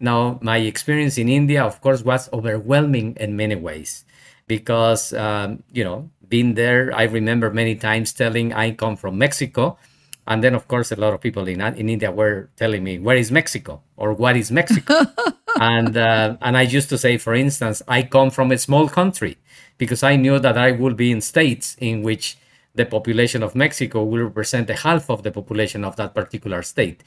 now 0.00 0.38
my 0.42 0.58
experience 0.58 1.16
in 1.18 1.28
india 1.28 1.64
of 1.64 1.80
course 1.80 2.02
was 2.02 2.28
overwhelming 2.32 3.16
in 3.18 3.36
many 3.36 3.54
ways 3.54 4.04
because 4.46 5.12
um, 5.14 5.62
you 5.72 5.82
know 5.84 6.10
being 6.28 6.54
there 6.54 6.94
i 6.94 7.04
remember 7.04 7.50
many 7.50 7.74
times 7.74 8.12
telling 8.12 8.52
i 8.52 8.70
come 8.70 8.96
from 8.96 9.16
mexico 9.16 9.76
and 10.26 10.42
then, 10.42 10.54
of 10.54 10.68
course, 10.68 10.92
a 10.92 10.96
lot 10.96 11.12
of 11.12 11.20
people 11.20 11.48
in 11.48 11.60
in 11.60 11.88
India 11.88 12.10
were 12.10 12.48
telling 12.56 12.84
me, 12.84 12.98
"Where 12.98 13.16
is 13.16 13.32
Mexico?" 13.32 13.82
or 13.96 14.12
"What 14.12 14.36
is 14.36 14.52
Mexico?" 14.52 14.94
and 15.60 15.96
uh, 15.96 16.36
and 16.40 16.56
I 16.56 16.62
used 16.62 16.88
to 16.90 16.98
say, 16.98 17.18
for 17.18 17.34
instance, 17.34 17.82
I 17.88 18.02
come 18.02 18.30
from 18.30 18.52
a 18.52 18.58
small 18.58 18.88
country 18.88 19.38
because 19.78 20.02
I 20.02 20.16
knew 20.16 20.38
that 20.38 20.56
I 20.56 20.72
would 20.72 20.96
be 20.96 21.10
in 21.10 21.20
states 21.20 21.76
in 21.80 22.02
which 22.02 22.36
the 22.74 22.86
population 22.86 23.42
of 23.42 23.54
Mexico 23.54 24.04
will 24.04 24.24
represent 24.24 24.70
a 24.70 24.74
half 24.74 25.10
of 25.10 25.22
the 25.22 25.30
population 25.30 25.84
of 25.84 25.96
that 25.96 26.14
particular 26.14 26.62
state. 26.62 27.02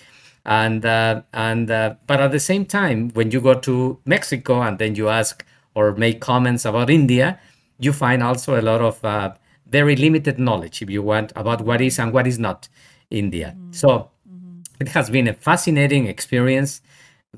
And 0.46 0.86
uh, 0.86 1.22
and 1.34 1.72
uh, 1.72 1.96
but 2.06 2.20
at 2.20 2.32
the 2.32 2.40
same 2.40 2.66
time, 2.66 3.10
when 3.14 3.32
you 3.32 3.42
go 3.42 3.54
to 3.54 3.98
Mexico 4.06 4.62
and 4.62 4.78
then 4.78 4.96
you 4.96 5.10
ask 5.10 5.46
or 5.74 5.96
make 5.96 6.20
comments 6.20 6.66
about 6.66 6.90
India, 6.90 7.40
you 7.80 7.94
find 7.94 8.22
also 8.22 8.60
a 8.60 8.62
lot 8.62 8.82
of 8.82 9.04
uh, 9.04 9.34
very 9.68 9.96
limited 9.96 10.38
knowledge, 10.38 10.82
if 10.82 10.90
you 10.90 11.02
want, 11.02 11.32
about 11.36 11.62
what 11.62 11.82
is 11.82 11.98
and 11.98 12.14
what 12.14 12.28
is 12.28 12.38
not 12.38 12.68
India. 13.10 13.56
Mm-hmm. 13.56 13.72
So 13.72 14.12
mm-hmm. 14.30 14.60
it 14.80 14.90
has 14.90 15.10
been 15.10 15.28
a 15.28 15.34
fascinating 15.34 16.08
experience. 16.08 16.82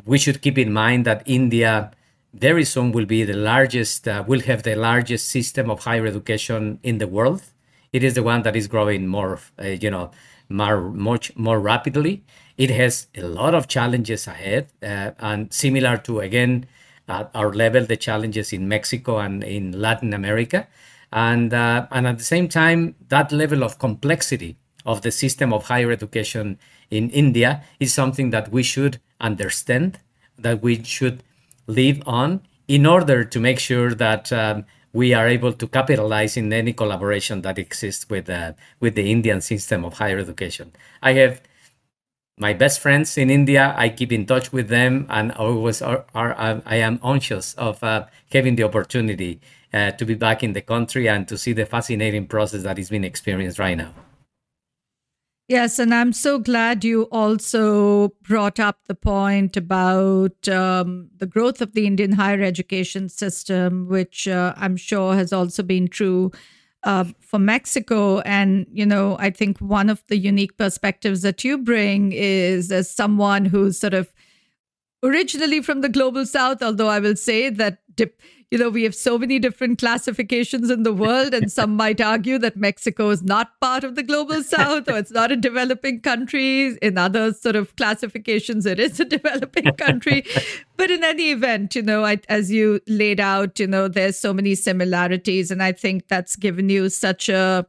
We 0.06 0.18
should 0.18 0.42
keep 0.42 0.58
in 0.58 0.72
mind 0.74 1.06
that 1.06 1.24
India 1.26 1.92
very 2.34 2.64
soon 2.64 2.92
will 2.92 3.06
be 3.06 3.24
the 3.24 3.34
largest, 3.34 4.08
uh, 4.08 4.24
will 4.28 4.42
have 4.42 4.64
the 4.64 4.76
largest 4.76 5.30
system 5.30 5.70
of 5.70 5.84
higher 5.84 6.06
education 6.06 6.80
in 6.84 7.00
the 7.00 7.08
world. 7.08 7.42
It 7.94 8.04
is 8.04 8.14
the 8.14 8.24
one 8.24 8.44
that 8.44 8.56
is 8.56 8.68
growing 8.68 9.08
more, 9.08 9.40
uh, 9.60 9.68
you 9.68 9.90
know, 9.90 10.12
more, 10.50 10.82
much 10.92 11.36
more 11.36 11.60
rapidly. 11.60 12.24
It 12.58 12.70
has 12.70 13.08
a 13.16 13.22
lot 13.22 13.54
of 13.54 13.68
challenges 13.68 14.28
ahead, 14.28 14.68
uh, 14.82 15.12
and 15.20 15.54
similar 15.54 15.98
to 15.98 16.20
again 16.20 16.68
at 17.08 17.32
our 17.34 17.54
level, 17.54 17.86
the 17.86 17.98
challenges 17.98 18.52
in 18.52 18.68
Mexico 18.68 19.20
and 19.20 19.44
in 19.44 19.80
Latin 19.80 20.14
America, 20.14 20.68
and 21.12 21.54
uh, 21.54 21.88
and 21.92 22.08
at 22.08 22.18
the 22.18 22.24
same 22.24 22.50
time, 22.50 22.96
that 23.08 23.32
level 23.32 23.64
of 23.64 23.80
complexity 23.80 24.58
of 24.88 25.02
the 25.02 25.12
system 25.12 25.54
of 25.54 25.66
higher 25.66 25.92
education 25.92 26.58
in 26.90 27.10
India 27.12 27.62
is 27.80 27.94
something 27.94 28.32
that 28.32 28.52
we 28.52 28.64
should 28.64 29.00
understand, 29.20 30.00
that 30.40 30.64
we 30.64 30.82
should 30.84 31.22
live 31.68 32.02
on 32.08 32.42
in 32.68 32.86
order 32.86 33.24
to 33.24 33.40
make 33.40 33.60
sure 33.60 33.94
that 33.94 34.32
um, 34.32 34.66
we 34.94 35.14
are 35.14 35.28
able 35.28 35.54
to 35.54 35.68
capitalize 35.68 36.38
in 36.38 36.52
any 36.52 36.74
collaboration 36.74 37.42
that 37.42 37.60
exists 37.60 38.10
with 38.10 38.30
uh, 38.30 38.54
with 38.80 38.96
the 38.96 39.12
Indian 39.12 39.42
system 39.42 39.86
of 39.86 39.96
higher 39.96 40.18
education. 40.18 40.72
I 41.04 41.14
have 41.14 41.42
my 42.40 42.54
best 42.54 42.80
friends 42.80 43.18
in 43.18 43.30
India. 43.30 43.74
I 43.78 43.90
keep 43.90 44.12
in 44.12 44.26
touch 44.26 44.54
with 44.54 44.70
them, 44.70 45.06
and 45.10 45.32
always 45.34 45.82
are, 45.82 46.06
are 46.16 46.34
I 46.66 46.78
am 46.78 47.00
anxious 47.04 47.54
of 47.56 47.84
uh, 47.84 48.06
having 48.32 48.56
the 48.56 48.64
opportunity 48.64 49.42
uh, 49.74 49.92
to 49.92 50.06
be 50.06 50.16
back 50.16 50.44
in 50.44 50.54
the 50.54 50.62
country 50.62 51.10
and 51.10 51.28
to 51.28 51.38
see 51.38 51.54
the 51.54 51.66
fascinating 51.66 52.28
process 52.28 52.64
that 52.64 52.80
is 52.80 52.90
being 52.90 53.04
experienced 53.04 53.60
right 53.60 53.78
now. 53.78 53.94
Yes, 55.48 55.80
and 55.80 55.94
I'm 55.94 56.12
so 56.12 56.40
glad 56.40 56.84
you 56.84 57.04
also 57.04 58.10
brought 58.22 58.60
up 58.60 58.80
the 58.88 58.96
point 58.96 59.56
about 59.56 60.46
um, 60.50 61.10
the 61.16 61.26
growth 61.26 61.62
of 61.62 61.72
the 61.72 61.88
Indian 61.88 62.12
higher 62.12 62.42
education 62.42 63.08
system, 63.08 63.88
which 63.88 64.28
uh, 64.28 64.54
I'm 64.58 64.76
sure 64.76 65.16
has 65.16 65.32
also 65.32 65.64
been 65.64 65.88
true 65.88 66.32
uh, 66.84 67.06
for 67.22 67.40
Mexico. 67.40 68.20
And, 68.20 68.66
you 68.74 68.86
know, 68.86 69.16
I 69.20 69.30
think 69.30 69.60
one 69.60 69.90
of 69.90 70.04
the 70.08 70.18
unique 70.18 70.58
perspectives 70.58 71.22
that 71.22 71.46
you 71.46 71.58
bring 71.58 72.12
is 72.12 72.70
as 72.70 72.92
someone 72.92 73.46
who's 73.46 73.80
sort 73.80 73.94
of 73.94 74.14
originally 75.02 75.62
from 75.62 75.80
the 75.80 75.90
global 75.90 76.26
south, 76.26 76.62
although 76.62 76.90
I 76.90 77.00
will 77.00 77.16
say 77.16 77.50
that. 77.50 77.80
Dip- 77.96 78.22
you 78.50 78.58
know, 78.58 78.70
we 78.70 78.84
have 78.84 78.96
so 78.96 79.18
many 79.18 79.40
different 79.40 79.78
classifications 79.78 80.70
in 80.70 80.84
the 80.84 80.94
world, 80.94 81.34
and 81.34 81.52
some 81.52 81.76
might 81.84 82.00
argue 82.00 82.38
that 82.40 82.56
Mexico 82.56 83.10
is 83.10 83.22
not 83.22 83.60
part 83.60 83.84
of 83.84 83.96
the 83.96 84.04
global 84.04 84.42
south 84.42 84.88
or 84.88 84.98
it's 84.98 85.12
not 85.12 85.32
a 85.32 85.36
developing 85.36 86.00
country. 86.00 86.78
In 86.82 86.98
other 86.98 87.34
sort 87.34 87.58
of 87.58 87.76
classifications, 87.76 88.66
it 88.66 88.80
is 88.80 89.00
a 89.00 89.06
developing 89.06 89.74
country. 89.76 90.26
but 90.78 90.90
in 90.90 91.04
any 91.04 91.32
event, 91.32 91.76
you 91.76 91.82
know, 91.82 92.06
I, 92.06 92.20
as 92.30 92.50
you 92.50 92.80
laid 92.88 93.20
out, 93.20 93.60
you 93.60 93.68
know, 93.68 93.90
there's 93.90 94.18
so 94.18 94.34
many 94.34 94.56
similarities, 94.56 95.52
and 95.52 95.62
I 95.62 95.74
think 95.74 96.08
that's 96.08 96.38
given 96.38 96.70
you 96.70 96.90
such 96.90 97.28
a 97.28 97.68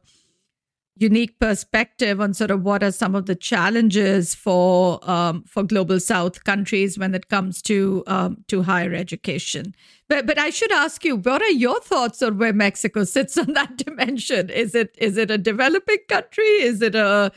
unique 0.99 1.39
perspective 1.39 2.19
on 2.19 2.33
sort 2.33 2.51
of 2.51 2.61
what 2.61 2.83
are 2.83 2.91
some 2.91 3.15
of 3.15 3.25
the 3.25 3.35
challenges 3.35 4.35
for 4.35 4.99
um, 5.09 5.43
for 5.43 5.63
global 5.63 5.99
South 5.99 6.43
countries 6.43 6.99
when 6.99 7.15
it 7.15 7.29
comes 7.29 7.61
to 7.63 8.03
um, 8.05 8.43
to 8.47 8.63
higher 8.63 8.93
education. 8.93 9.73
But 10.09 10.27
but 10.27 10.37
I 10.37 10.49
should 10.49 10.71
ask 10.71 11.05
you, 11.05 11.15
what 11.15 11.41
are 11.41 11.49
your 11.51 11.79
thoughts 11.79 12.21
on 12.21 12.37
where 12.37 12.53
Mexico 12.53 13.05
sits 13.05 13.37
on 13.37 13.53
that 13.53 13.77
dimension? 13.77 14.49
Is 14.49 14.75
it 14.75 14.95
is 14.97 15.17
it 15.17 15.31
a 15.31 15.37
developing 15.37 16.03
country? 16.07 16.43
Is 16.43 16.81
it 16.81 16.95
a 16.95 17.31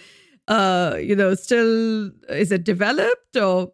uh, 0.49 0.99
you 1.01 1.15
know 1.15 1.35
still 1.35 2.11
is 2.29 2.53
it 2.53 2.65
developed 2.65 3.37
or? 3.37 3.73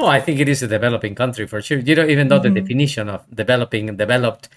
Oh, 0.00 0.06
I 0.06 0.20
think 0.20 0.38
it 0.38 0.48
is 0.48 0.62
a 0.62 0.68
developing 0.68 1.16
country 1.16 1.46
for 1.48 1.60
sure. 1.60 1.78
You 1.78 1.96
know, 1.96 2.06
even 2.06 2.28
though 2.28 2.38
mm-hmm. 2.38 2.54
the 2.54 2.60
definition 2.60 3.08
of 3.08 3.24
developing 3.34 3.88
and 3.88 3.98
developed 3.98 4.48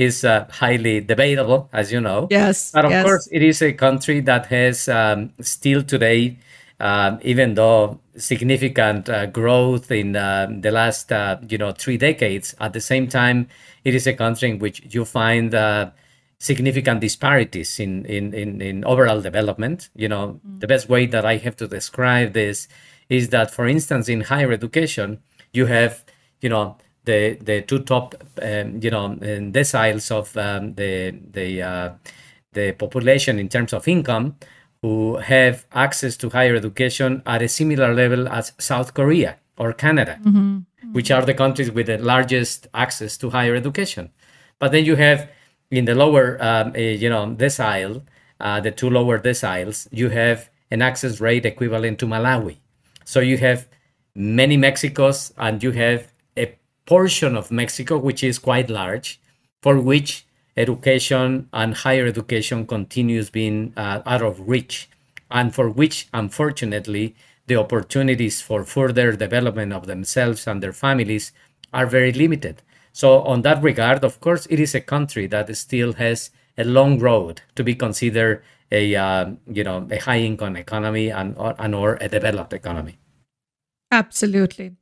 is 0.00 0.24
uh, 0.24 0.46
highly 0.50 1.00
debatable, 1.00 1.68
as 1.74 1.92
you 1.92 2.00
know. 2.00 2.26
Yes. 2.30 2.72
But 2.72 2.86
of 2.86 2.90
yes. 2.90 3.04
course, 3.04 3.28
it 3.30 3.42
is 3.42 3.60
a 3.60 3.74
country 3.74 4.20
that 4.20 4.46
has 4.46 4.88
um, 4.88 5.34
still 5.42 5.82
today, 5.82 6.38
um, 6.80 7.18
even 7.20 7.52
though 7.52 8.00
significant 8.16 9.10
uh, 9.10 9.26
growth 9.26 9.90
in 9.90 10.16
uh, 10.16 10.48
the 10.50 10.70
last, 10.70 11.12
uh, 11.12 11.36
you 11.46 11.58
know, 11.58 11.72
three 11.72 11.98
decades. 11.98 12.54
At 12.58 12.72
the 12.72 12.80
same 12.80 13.08
time, 13.08 13.48
it 13.84 13.94
is 13.94 14.06
a 14.06 14.14
country 14.14 14.48
in 14.48 14.58
which 14.58 14.82
you 14.94 15.04
find 15.04 15.54
uh, 15.54 15.90
significant 16.38 17.00
disparities 17.02 17.78
in, 17.78 18.06
in, 18.06 18.32
in, 18.32 18.62
in, 18.62 18.84
overall 18.86 19.20
development. 19.20 19.90
You 19.94 20.08
know, 20.08 20.40
mm. 20.40 20.60
the 20.60 20.66
best 20.66 20.88
way 20.88 21.04
that 21.06 21.26
I 21.26 21.36
have 21.36 21.56
to 21.56 21.68
describe 21.68 22.32
this 22.32 22.68
is 23.10 23.28
that, 23.28 23.50
for 23.50 23.68
instance, 23.68 24.08
in 24.08 24.22
higher 24.22 24.50
education, 24.50 25.20
you 25.52 25.66
have, 25.66 26.04
you 26.40 26.48
know, 26.48 26.78
the 27.10 27.20
the 27.50 27.62
two 27.62 27.80
top 27.92 28.14
um, 28.42 28.66
you 28.84 28.90
know 28.90 29.06
deciles 29.58 30.10
of 30.10 30.36
um, 30.36 30.74
the 30.74 30.92
the 31.36 31.62
uh, 31.62 31.88
the 32.52 32.72
population 32.72 33.38
in 33.38 33.48
terms 33.48 33.72
of 33.72 33.88
income 33.88 34.36
who 34.82 35.16
have 35.16 35.66
access 35.72 36.16
to 36.16 36.30
higher 36.30 36.54
education 36.56 37.22
at 37.26 37.42
a 37.42 37.48
similar 37.48 37.94
level 37.94 38.28
as 38.28 38.52
South 38.58 38.94
Korea 38.94 39.36
or 39.58 39.72
Canada, 39.74 40.18
mm-hmm. 40.22 40.38
Mm-hmm. 40.38 40.92
which 40.92 41.10
are 41.10 41.24
the 41.24 41.34
countries 41.34 41.70
with 41.70 41.86
the 41.86 41.98
largest 41.98 42.66
access 42.72 43.18
to 43.18 43.30
higher 43.30 43.54
education. 43.54 44.10
But 44.58 44.72
then 44.72 44.84
you 44.84 44.96
have 44.96 45.28
in 45.70 45.84
the 45.84 45.94
lower 45.94 46.38
um, 46.42 46.72
uh, 46.74 46.78
you 46.78 47.10
know 47.10 47.24
decile, 47.42 48.02
uh, 48.40 48.60
the 48.60 48.70
two 48.70 48.90
lower 48.90 49.18
deciles, 49.18 49.88
you 49.90 50.08
have 50.10 50.48
an 50.70 50.82
access 50.82 51.20
rate 51.20 51.44
equivalent 51.44 51.98
to 51.98 52.06
Malawi. 52.06 52.56
So 53.04 53.20
you 53.20 53.38
have 53.38 53.68
many 54.14 54.56
Mexicos 54.56 55.32
and 55.36 55.62
you 55.62 55.72
have 55.72 56.09
portion 56.90 57.36
of 57.36 57.52
Mexico, 57.52 57.96
which 57.96 58.24
is 58.24 58.40
quite 58.40 58.68
large, 58.68 59.20
for 59.62 59.80
which 59.80 60.26
education 60.56 61.48
and 61.52 61.72
higher 61.72 62.04
education 62.04 62.66
continues 62.66 63.30
being 63.30 63.72
uh, 63.76 64.02
out 64.04 64.22
of 64.22 64.48
reach, 64.48 64.90
and 65.30 65.54
for 65.54 65.70
which, 65.70 66.08
unfortunately, 66.12 67.14
the 67.46 67.54
opportunities 67.54 68.40
for 68.40 68.64
further 68.64 69.12
development 69.12 69.72
of 69.72 69.86
themselves 69.86 70.48
and 70.48 70.60
their 70.60 70.72
families 70.72 71.30
are 71.72 71.86
very 71.86 72.12
limited. 72.12 72.60
So, 72.92 73.20
on 73.22 73.42
that 73.42 73.62
regard, 73.62 74.02
of 74.02 74.20
course, 74.20 74.46
it 74.50 74.58
is 74.58 74.74
a 74.74 74.80
country 74.80 75.28
that 75.28 75.56
still 75.56 75.92
has 75.92 76.30
a 76.58 76.64
long 76.64 76.98
road 76.98 77.42
to 77.54 77.62
be 77.62 77.76
considered 77.76 78.42
a 78.72 78.96
uh, 78.96 79.30
you 79.46 79.62
know 79.62 79.86
a 79.92 79.98
high 79.98 80.18
income 80.30 80.56
economy 80.56 81.08
and 81.10 81.36
or, 81.38 81.54
and 81.56 81.72
or 81.72 81.98
a 82.00 82.08
developed 82.08 82.52
economy. 82.52 82.98
Absolutely 83.92 84.72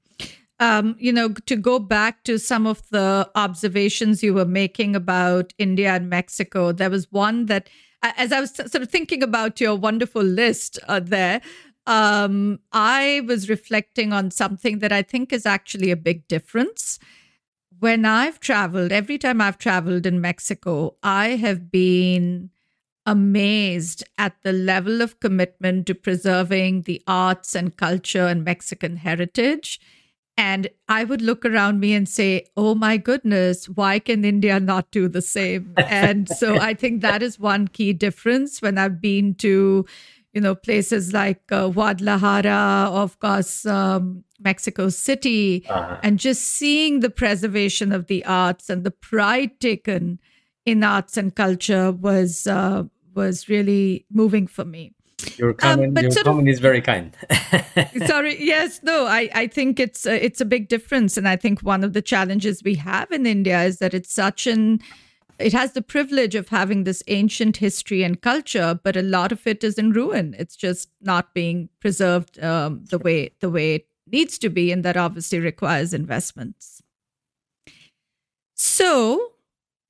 um, 0.61 0.97
you 0.99 1.13
know, 1.13 1.29
to 1.47 1.57
go 1.57 1.79
back 1.79 2.25
to 2.25 2.39
some 2.39 2.67
of 2.67 2.83
the 2.91 3.31
observations 3.35 4.23
you 4.23 4.35
were 4.35 4.45
making 4.45 4.97
about 4.97 5.53
India 5.59 5.91
and 5.91 6.11
Mexico, 6.11 6.73
there 6.73 6.91
was 6.91 7.11
one 7.13 7.47
that, 7.47 7.69
as 8.03 8.33
I 8.33 8.41
was 8.41 8.55
sort 8.55 8.77
of 8.77 8.91
thinking 8.91 9.23
about 9.23 9.61
your 9.61 9.77
wonderful 9.77 10.23
list 10.23 10.79
uh, 10.89 11.01
there, 11.01 11.41
um, 11.87 12.59
I 12.73 13.23
was 13.27 13.49
reflecting 13.49 14.13
on 14.13 14.31
something 14.31 14.81
that 14.81 14.93
I 14.93 15.03
think 15.03 15.33
is 15.33 15.47
actually 15.47 15.91
a 15.91 15.97
big 15.97 16.27
difference. 16.29 16.99
When 17.79 18.05
I've 18.05 18.41
traveled, 18.41 18.91
every 18.91 19.19
time 19.19 19.41
I've 19.41 19.59
traveled 19.59 20.05
in 20.05 20.21
Mexico, 20.21 20.97
I 21.03 21.37
have 21.37 21.71
been 21.71 22.51
amazed 23.07 24.05
at 24.19 24.35
the 24.43 24.53
level 24.53 25.01
of 25.01 25.21
commitment 25.21 25.87
to 25.87 25.95
preserving 25.95 26.83
the 26.83 27.01
arts 27.07 27.55
and 27.55 27.77
culture 27.77 28.27
and 28.27 28.45
Mexican 28.45 28.97
heritage 28.97 29.81
and 30.39 30.69
I 30.89 31.03
would 31.03 31.21
look 31.21 31.45
around 31.45 31.81
me 31.81 31.95
and 31.95 32.09
say, 32.09 32.47
oh 32.57 32.77
my 32.77 32.97
goodness, 32.97 33.69
why 33.69 33.99
can 33.99 34.25
India 34.25 34.61
not 34.61 34.89
do 34.93 35.09
the 35.09 35.21
same? 35.21 35.75
And 35.77 36.29
so 36.29 36.57
I 36.61 36.75
think 36.75 37.03
that 37.03 37.25
is 37.25 37.41
one 37.41 37.67
key 37.67 37.93
difference 37.93 38.63
when 38.63 38.79
I've 38.79 39.01
been 39.01 39.35
to, 39.37 39.85
you 40.33 40.41
know, 40.41 40.55
places 40.55 41.13
like 41.13 41.43
uh, 41.51 41.71
Guadalajara, 41.71 42.89
of 42.93 43.19
course, 43.19 43.67
um, 43.67 44.23
Mexico 44.39 44.91
City, 44.91 45.67
uh-huh. 45.69 45.99
and 46.05 46.21
just 46.21 46.45
seeing 46.45 47.01
the 47.01 47.11
preservation 47.11 47.91
of 47.91 48.07
the 48.07 48.25
arts 48.25 48.71
and 48.71 48.85
the 48.85 48.93
pride 48.93 49.59
taken 49.59 50.21
in 50.65 50.85
arts 50.85 51.17
and 51.17 51.35
culture 51.35 51.91
was 51.91 52.47
uh, 52.47 52.85
was 53.13 53.49
really 53.49 54.07
moving 54.09 54.47
for 54.47 54.65
me. 54.65 54.93
Your 55.37 55.51
um, 55.51 55.57
comment, 55.57 55.99
um, 55.99 56.05
your 56.05 56.25
comment 56.25 56.49
of, 56.49 56.53
is 56.53 56.61
very 56.61 56.81
kind. 56.81 57.17
sorry, 58.07 58.37
yes, 58.43 58.81
no, 58.83 59.07
I, 59.07 59.29
I 59.35 59.47
think 59.49 59.81
it's 59.81 60.07
a, 60.07 60.25
it's 60.25 60.41
a 60.41 60.45
big 60.45 60.69
difference, 60.69 61.17
and 61.17 61.29
I 61.29 61.37
think 61.37 61.61
one 61.61 61.83
of 61.83 61.93
the 61.93 62.03
challenges 62.03 62.63
we 62.63 62.77
have 62.77 63.11
in 63.11 63.27
India 63.27 63.63
is 63.63 63.79
that 63.79 63.95
it's 63.95 64.13
such 64.13 64.47
an 64.47 64.81
it 65.39 65.53
has 65.53 65.73
the 65.73 65.83
privilege 65.83 66.35
of 66.35 66.49
having 66.49 66.85
this 66.85 67.03
ancient 67.07 67.59
history 67.59 68.03
and 68.03 68.21
culture, 68.21 68.79
but 68.83 68.97
a 68.97 69.03
lot 69.03 69.31
of 69.31 69.47
it 69.47 69.63
is 69.63 69.79
in 69.79 69.93
ruin. 69.93 70.35
It's 70.37 70.57
just 70.57 70.89
not 71.01 71.33
being 71.33 71.69
preserved 71.81 72.43
um, 72.43 72.85
the 72.91 72.99
way 72.99 73.31
the 73.41 73.51
way 73.51 73.77
it 73.77 73.87
needs 74.11 74.39
to 74.39 74.49
be, 74.49 74.73
and 74.73 74.85
that 74.85 74.97
obviously 74.97 75.39
requires 75.39 75.95
investments. 75.95 76.83
So 78.55 79.33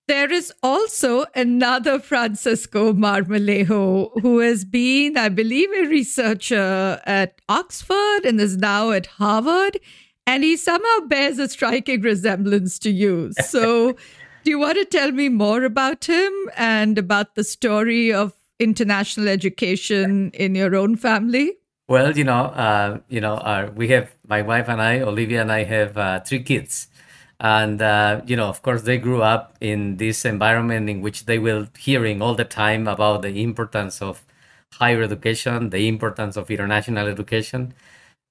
there 0.08 0.32
is 0.32 0.52
also 0.62 1.26
another 1.34 2.00
Francisco 2.00 2.92
Marmolejo 2.94 4.20
who 4.22 4.38
has 4.38 4.64
been, 4.64 5.16
I 5.16 5.28
believe, 5.28 5.70
a 5.70 5.86
researcher 5.86 7.00
at 7.04 7.40
Oxford 7.48 8.24
and 8.24 8.40
is 8.40 8.56
now 8.56 8.90
at 8.90 9.06
Harvard. 9.06 9.78
And 10.26 10.42
he 10.42 10.56
somehow 10.56 11.06
bears 11.06 11.38
a 11.38 11.48
striking 11.48 12.00
resemblance 12.00 12.78
to 12.80 12.90
you. 12.90 13.32
So, 13.32 13.92
do 14.44 14.50
you 14.50 14.58
want 14.58 14.78
to 14.78 14.84
tell 14.86 15.12
me 15.12 15.28
more 15.28 15.62
about 15.62 16.06
him 16.06 16.32
and 16.56 16.98
about 16.98 17.34
the 17.34 17.44
story 17.44 18.12
of 18.12 18.32
international 18.58 19.28
education 19.28 20.30
in 20.32 20.54
your 20.54 20.74
own 20.74 20.96
family? 20.96 21.52
Well, 21.86 22.16
you 22.16 22.24
know, 22.24 22.44
uh, 22.46 23.00
you 23.08 23.20
know, 23.20 23.34
uh, 23.34 23.70
we 23.74 23.88
have 23.88 24.10
my 24.26 24.42
wife 24.42 24.68
and 24.68 24.80
I, 24.80 25.00
Olivia 25.00 25.40
and 25.40 25.52
I, 25.52 25.64
have 25.64 25.96
uh, 25.96 26.20
three 26.20 26.42
kids 26.42 26.88
and 27.40 27.80
uh, 27.82 28.20
you 28.26 28.36
know 28.36 28.48
of 28.48 28.62
course 28.62 28.82
they 28.82 28.98
grew 28.98 29.22
up 29.22 29.56
in 29.60 29.96
this 29.96 30.24
environment 30.24 30.88
in 30.90 31.00
which 31.00 31.26
they 31.26 31.38
were 31.38 31.68
hearing 31.78 32.20
all 32.20 32.34
the 32.34 32.44
time 32.44 32.88
about 32.88 33.22
the 33.22 33.42
importance 33.42 34.02
of 34.02 34.24
higher 34.74 35.02
education 35.02 35.70
the 35.70 35.88
importance 35.88 36.36
of 36.36 36.50
international 36.50 37.06
education. 37.08 37.74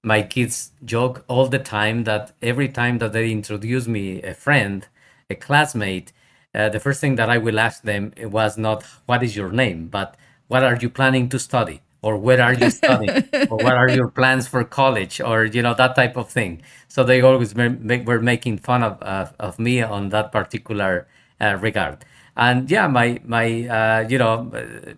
My 0.04 0.22
kids 0.22 0.72
joke 0.86 1.26
all 1.28 1.48
the 1.48 1.60
time 1.60 2.04
that 2.06 2.32
every 2.42 2.70
time 2.70 3.00
that 3.00 3.14
they 3.14 3.32
introduce 3.32 3.88
me 3.88 4.22
a 4.22 4.34
friend 4.34 4.88
a 5.30 5.36
classmate 5.36 6.12
uh, 6.56 6.70
the 6.70 6.80
first 6.80 7.02
thing 7.02 7.16
that 7.16 7.30
i 7.30 7.38
will 7.38 7.60
ask 7.60 7.84
them 7.84 8.14
was 8.20 8.58
not 8.58 8.84
what 9.06 9.24
is 9.24 9.36
your 9.36 9.52
name? 9.52 9.88
but 9.88 10.16
what 10.48 10.64
are 10.64 10.78
you 10.78 10.90
planning 10.90 11.28
to 11.30 11.40
study 11.40 11.82
or 12.08 12.18
where 12.18 12.42
are 12.42 12.54
you 12.54 12.70
studying? 12.70 13.18
Or 13.50 13.58
what 13.60 13.76
are 13.76 13.90
your 13.90 14.08
plans 14.10 14.48
for 14.48 14.64
college? 14.64 15.20
Or 15.22 15.46
you 15.46 15.62
know 15.62 15.74
that 15.74 15.96
type 15.96 16.16
of 16.18 16.30
thing. 16.30 16.62
So 16.88 17.04
they 17.04 17.22
always 17.22 17.54
were 17.54 18.22
making 18.22 18.60
fun 18.60 18.84
of, 18.84 19.02
uh, 19.02 19.28
of 19.40 19.60
me 19.60 19.82
on 19.82 20.10
that 20.10 20.32
particular 20.32 21.08
uh, 21.42 21.58
regard. 21.62 22.06
And 22.38 22.70
yeah 22.72 22.88
my 22.88 23.20
my 23.26 23.48
uh, 23.80 24.08
you 24.08 24.18
know 24.18 24.36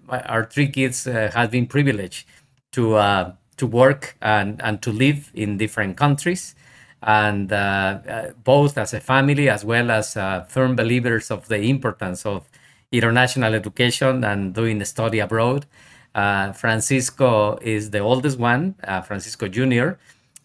my, 0.07 0.21
our 0.33 0.43
three 0.45 0.69
kids 0.69 1.07
uh, 1.07 1.31
have 1.33 1.49
been 1.51 1.67
privileged 1.67 2.27
to 2.73 2.95
uh, 2.95 3.33
to 3.57 3.65
work 3.67 4.15
and 4.21 4.61
and 4.61 4.81
to 4.83 4.91
live 4.91 5.31
in 5.33 5.57
different 5.57 5.97
countries. 5.97 6.55
And 7.01 7.51
uh, 7.51 8.33
both 8.43 8.77
as 8.77 8.93
a 8.93 8.99
family 8.99 9.49
as 9.49 9.63
well 9.65 9.89
as 9.89 10.13
firm 10.49 10.75
believers 10.75 11.31
of 11.31 11.47
the 11.47 11.59
importance 11.73 12.25
of 12.25 12.49
international 12.91 13.53
education 13.55 14.23
and 14.23 14.53
doing 14.53 14.79
the 14.79 14.85
study 14.85 15.19
abroad. 15.19 15.65
Uh, 16.15 16.51
Francisco 16.53 17.57
is 17.61 17.91
the 17.91 17.99
oldest 17.99 18.39
one, 18.39 18.75
uh, 18.83 19.01
Francisco 19.01 19.47
Jr. 19.47 19.91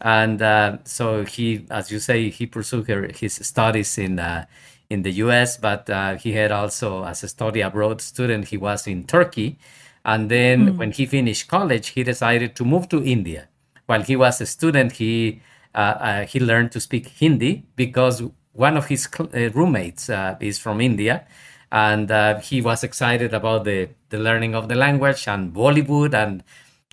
And 0.01 0.43
uh, 0.43 0.79
so 0.85 1.25
he, 1.25 1.67
as 1.71 1.91
you 1.91 1.99
say, 1.99 2.29
he 2.29 2.47
pursued 2.47 2.89
her, 2.89 3.09
his 3.15 3.35
studies 3.35 3.97
in 3.97 4.19
uh, 4.19 4.45
in 4.91 5.03
the 5.03 5.13
U.S., 5.13 5.57
but 5.57 5.89
uh, 5.89 6.17
he 6.17 6.33
had 6.33 6.53
also, 6.53 7.05
as 7.05 7.25
a 7.25 7.29
study 7.29 7.63
abroad 7.63 8.03
student, 8.03 8.49
he 8.49 8.59
was 8.59 8.87
in 8.87 9.05
Turkey. 9.05 9.59
And 10.05 10.31
then 10.31 10.67
mm. 10.67 10.77
when 10.77 10.93
he 10.93 11.07
finished 11.07 11.49
college, 11.49 11.89
he 11.89 12.03
decided 12.03 12.55
to 12.57 12.65
move 12.65 12.91
to 12.91 13.03
India. 13.03 13.49
While 13.87 14.03
he 14.03 14.15
was 14.15 14.43
a 14.43 14.47
student, 14.47 14.93
he 14.93 15.41
uh, 15.75 16.25
he 16.27 16.39
learned 16.39 16.71
to 16.73 16.81
speak 16.81 17.09
Hindi 17.09 17.65
because 17.75 18.23
one 18.53 18.77
of 18.77 18.87
his 18.87 19.09
roommates 19.33 20.09
is 20.41 20.59
from 20.59 20.81
India 20.81 21.27
and 21.75 22.09
uh, 22.13 22.39
he 22.39 22.61
was 22.61 22.85
excited 22.85 23.35
about 23.35 23.65
the, 23.65 23.89
the 24.11 24.17
learning 24.17 24.55
of 24.55 24.69
the 24.69 24.77
language 24.77 25.27
and 25.27 25.53
Bollywood 25.53 26.15
and 26.15 26.45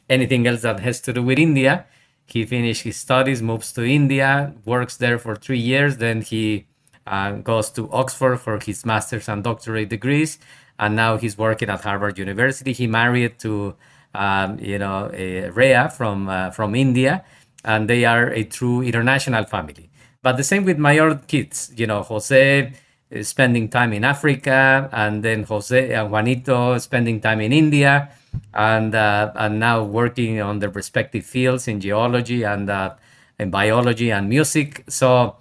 anything 0.10 0.48
else 0.48 0.63
that 0.63 0.80
has 0.80 1.00
to 1.02 1.13
do 1.13 1.22
with 1.22 1.38
India. 1.38 1.86
He 2.26 2.48
finished 2.48 2.82
his 2.82 2.98
studies, 2.98 3.44
moves 3.44 3.72
to 3.74 3.84
India, 3.84 4.56
works 4.65 4.98
there 4.98 5.20
for 5.20 5.36
three 5.36 5.60
years. 5.60 5.98
Then 5.98 6.24
he 6.24 6.65
uh, 7.06 7.34
goes 7.34 7.70
to 7.72 7.91
Oxford 7.91 8.38
for 8.38 8.60
his 8.60 8.84
master's 8.84 9.30
and 9.30 9.44
doctorate 9.44 9.89
degrees, 9.89 10.39
and 10.80 10.96
now 10.96 11.15
he's 11.15 11.38
working 11.38 11.70
at 11.70 11.82
Harvard 11.82 12.17
University. 12.17 12.74
He 12.74 12.88
married 12.88 13.38
to 13.39 13.76
um, 14.15 14.58
you 14.60 14.80
know 14.80 15.10
Rhea 15.54 15.89
from 15.96 16.28
uh, 16.28 16.50
from 16.50 16.74
India, 16.74 17.24
and 17.63 17.88
they 17.88 18.04
are 18.06 18.30
a 18.30 18.46
true 18.46 18.82
international 18.82 19.44
family. 19.44 19.91
But 20.24 20.38
the 20.38 20.44
same 20.44 20.65
with 20.65 20.80
my 20.80 20.98
other 20.98 21.22
kids. 21.28 21.72
You 21.76 21.86
know, 21.86 22.02
Jose 22.02 22.74
spending 23.21 23.67
time 23.69 23.93
in 23.93 24.04
Africa, 24.04 24.89
and 24.91 25.24
then 25.24 25.43
Jose 25.43 25.93
and 25.93 26.10
Juanito 26.10 26.78
spending 26.78 27.19
time 27.19 27.41
in 27.41 27.52
India, 27.52 28.10
and 28.54 28.95
uh, 28.95 29.32
and 29.36 29.60
now 29.60 29.84
working 29.84 30.41
on 30.41 30.60
their 30.60 30.69
respective 30.69 31.26
fields 31.26 31.67
in 31.67 31.80
geology 31.80 32.43
and 32.43 32.69
uh, 32.69 32.95
in 33.39 33.50
biology 33.50 34.12
and 34.12 34.30
music. 34.30 34.84
So, 34.88 35.36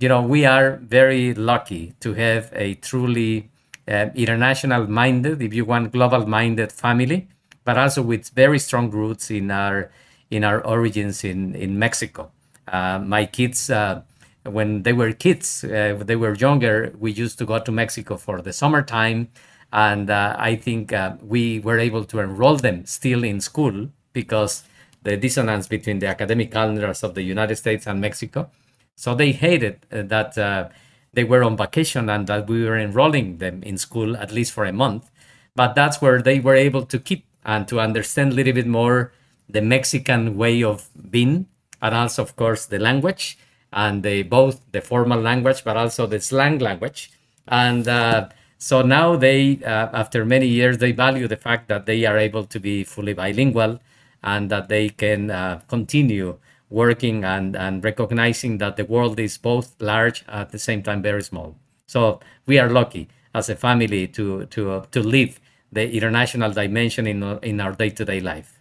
you 0.00 0.08
know, 0.08 0.22
we 0.22 0.44
are 0.44 0.76
very 0.82 1.34
lucky 1.34 1.94
to 2.00 2.14
have 2.14 2.50
a 2.54 2.74
truly 2.74 3.48
uh, 3.88 4.08
international 4.14 4.86
minded, 4.88 5.40
if 5.40 5.54
you 5.54 5.64
want, 5.64 5.92
global 5.92 6.26
minded 6.26 6.72
family, 6.72 7.28
but 7.64 7.78
also 7.78 8.02
with 8.02 8.28
very 8.30 8.58
strong 8.58 8.90
roots 8.90 9.30
in 9.30 9.50
our 9.50 9.90
in 10.30 10.44
our 10.44 10.60
origins 10.66 11.24
in 11.24 11.54
in 11.54 11.78
Mexico. 11.78 12.30
Uh, 12.66 12.98
my 12.98 13.26
kids 13.26 13.70
uh, 13.70 14.02
when 14.44 14.82
they 14.82 14.92
were 14.92 15.12
kids, 15.12 15.64
uh, 15.64 16.00
they 16.04 16.16
were 16.16 16.34
younger, 16.34 16.92
we 16.98 17.12
used 17.12 17.38
to 17.38 17.46
go 17.46 17.58
to 17.58 17.72
Mexico 17.72 18.16
for 18.16 18.40
the 18.40 18.52
summertime. 18.52 19.28
And 19.72 20.10
uh, 20.10 20.36
I 20.38 20.56
think 20.56 20.92
uh, 20.92 21.16
we 21.22 21.60
were 21.60 21.78
able 21.78 22.04
to 22.04 22.20
enroll 22.20 22.56
them 22.56 22.86
still 22.86 23.24
in 23.24 23.40
school 23.40 23.88
because 24.12 24.64
the 25.02 25.16
dissonance 25.16 25.66
between 25.66 25.98
the 25.98 26.06
academic 26.06 26.52
calendars 26.52 27.02
of 27.02 27.14
the 27.14 27.22
United 27.22 27.56
States 27.56 27.86
and 27.86 28.00
Mexico. 28.00 28.50
So 28.96 29.14
they 29.14 29.32
hated 29.32 29.80
uh, 29.90 30.02
that 30.02 30.38
uh, 30.38 30.68
they 31.12 31.24
were 31.24 31.42
on 31.42 31.56
vacation 31.56 32.08
and 32.08 32.26
that 32.28 32.48
we 32.48 32.64
were 32.64 32.78
enrolling 32.78 33.38
them 33.38 33.62
in 33.62 33.78
school 33.78 34.16
at 34.16 34.32
least 34.32 34.52
for 34.52 34.64
a 34.64 34.72
month. 34.72 35.10
But 35.56 35.74
that's 35.74 36.00
where 36.00 36.22
they 36.22 36.40
were 36.40 36.54
able 36.54 36.86
to 36.86 36.98
keep 36.98 37.26
and 37.44 37.66
to 37.68 37.80
understand 37.80 38.32
a 38.32 38.34
little 38.34 38.52
bit 38.52 38.66
more 38.66 39.12
the 39.48 39.60
Mexican 39.60 40.36
way 40.36 40.62
of 40.62 40.88
being 41.10 41.46
and 41.82 41.94
also, 41.94 42.22
of 42.22 42.34
course, 42.34 42.64
the 42.64 42.78
language 42.78 43.36
and 43.74 44.02
they 44.02 44.22
both 44.22 44.60
the 44.72 44.80
formal 44.80 45.20
language 45.20 45.64
but 45.64 45.76
also 45.76 46.06
the 46.06 46.20
slang 46.20 46.58
language. 46.58 47.10
And 47.48 47.86
uh, 47.86 48.28
so 48.56 48.80
now 48.80 49.16
they 49.16 49.58
uh, 49.62 49.88
after 49.92 50.24
many 50.24 50.46
years 50.46 50.78
they 50.78 50.92
value 50.92 51.28
the 51.28 51.36
fact 51.36 51.68
that 51.68 51.84
they 51.84 52.06
are 52.06 52.16
able 52.16 52.44
to 52.44 52.60
be 52.60 52.84
fully 52.84 53.12
bilingual 53.12 53.80
and 54.22 54.48
that 54.50 54.68
they 54.68 54.88
can 54.88 55.30
uh, 55.30 55.60
continue 55.68 56.38
working 56.70 57.24
and, 57.24 57.56
and 57.56 57.84
recognizing 57.84 58.58
that 58.58 58.76
the 58.76 58.84
world 58.84 59.20
is 59.20 59.36
both 59.36 59.74
large 59.80 60.24
at 60.28 60.50
the 60.50 60.58
same 60.58 60.82
time 60.82 61.02
very 61.02 61.22
small. 61.22 61.56
So 61.86 62.20
we 62.46 62.58
are 62.58 62.70
lucky 62.70 63.08
as 63.34 63.50
a 63.50 63.56
family 63.56 64.06
to 64.08 64.46
to 64.46 64.84
to 64.90 65.00
live 65.02 65.40
the 65.72 65.90
international 65.90 66.52
dimension 66.52 67.06
in, 67.06 67.22
in 67.42 67.60
our 67.60 67.72
day-to-day 67.72 68.20
life 68.20 68.60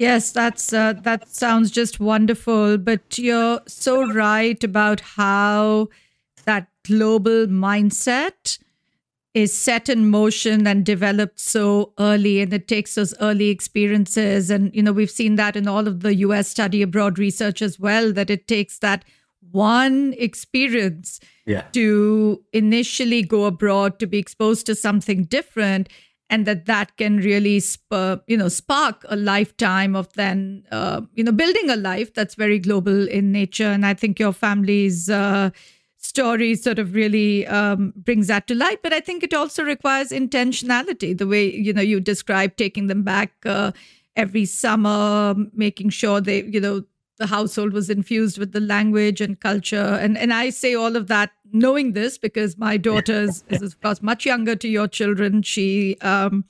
Yes, 0.00 0.32
that's 0.32 0.72
uh, 0.72 0.94
that 1.02 1.28
sounds 1.28 1.70
just 1.70 2.00
wonderful. 2.00 2.78
But 2.78 3.18
you're 3.18 3.60
so 3.66 4.10
right 4.10 4.64
about 4.64 5.00
how 5.00 5.88
that 6.46 6.68
global 6.86 7.46
mindset 7.46 8.58
is 9.34 9.56
set 9.56 9.90
in 9.90 10.08
motion 10.08 10.66
and 10.66 10.86
developed 10.86 11.38
so 11.38 11.92
early 11.98 12.40
and 12.40 12.52
it 12.54 12.66
takes 12.66 12.94
those 12.94 13.14
early 13.20 13.48
experiences 13.48 14.50
and 14.50 14.74
you 14.74 14.82
know 14.82 14.90
we've 14.90 15.10
seen 15.10 15.36
that 15.36 15.54
in 15.54 15.68
all 15.68 15.86
of 15.86 16.00
the 16.00 16.14
US 16.16 16.48
study 16.48 16.82
abroad 16.82 17.18
research 17.18 17.62
as 17.62 17.78
well 17.78 18.10
that 18.14 18.30
it 18.30 18.48
takes 18.48 18.78
that 18.78 19.04
one 19.52 20.14
experience 20.18 21.20
yeah. 21.46 21.62
to 21.72 22.42
initially 22.52 23.22
go 23.22 23.44
abroad 23.44 24.00
to 24.00 24.06
be 24.06 24.18
exposed 24.18 24.66
to 24.66 24.74
something 24.74 25.24
different 25.24 25.88
and 26.30 26.46
that 26.46 26.64
that 26.66 26.96
can 26.96 27.18
really 27.18 27.60
spur, 27.60 28.20
you 28.26 28.36
know 28.36 28.48
spark 28.48 29.04
a 29.08 29.16
lifetime 29.16 29.94
of 29.94 30.10
then 30.14 30.64
uh, 30.70 31.02
you 31.14 31.24
know 31.24 31.32
building 31.32 31.68
a 31.68 31.76
life 31.76 32.14
that's 32.14 32.34
very 32.34 32.58
global 32.58 33.08
in 33.08 33.32
nature. 33.32 33.66
And 33.66 33.84
i 33.84 33.94
think 33.94 34.18
your 34.18 34.32
family's 34.32 35.10
uh, 35.10 35.50
story 35.98 36.54
sort 36.54 36.78
of 36.78 36.94
really 36.94 37.46
um, 37.46 37.92
brings 37.96 38.28
that 38.28 38.46
to 38.46 38.54
light. 38.54 38.82
But 38.82 38.92
i 38.92 39.00
think 39.00 39.22
it 39.22 39.34
also 39.34 39.64
requires 39.64 40.10
intentionality 40.10 41.16
the 41.16 41.26
way 41.26 41.52
you 41.54 41.72
know 41.72 41.82
you 41.82 42.00
describe 42.00 42.56
taking 42.56 42.86
them 42.86 43.02
back 43.02 43.32
uh, 43.44 43.72
every 44.16 44.44
summer 44.44 45.34
making 45.52 45.90
sure 45.90 46.20
they 46.20 46.44
you 46.44 46.60
know 46.60 46.84
the 47.20 47.26
household 47.26 47.74
was 47.74 47.90
infused 47.90 48.38
with 48.38 48.52
the 48.52 48.60
language 48.60 49.20
and 49.20 49.38
culture. 49.38 49.98
And, 50.00 50.16
and 50.16 50.32
I 50.32 50.48
say 50.50 50.74
all 50.74 50.96
of 50.96 51.06
that 51.08 51.30
knowing 51.52 51.92
this 51.92 52.16
because 52.16 52.56
my 52.56 52.78
daughter 52.78 53.12
is, 53.12 53.44
is 53.50 53.62
of 53.62 53.80
course, 53.80 54.02
much 54.02 54.24
younger 54.24 54.56
to 54.56 54.66
your 54.66 54.88
children. 54.88 55.42
She 55.42 55.96
um, 56.00 56.46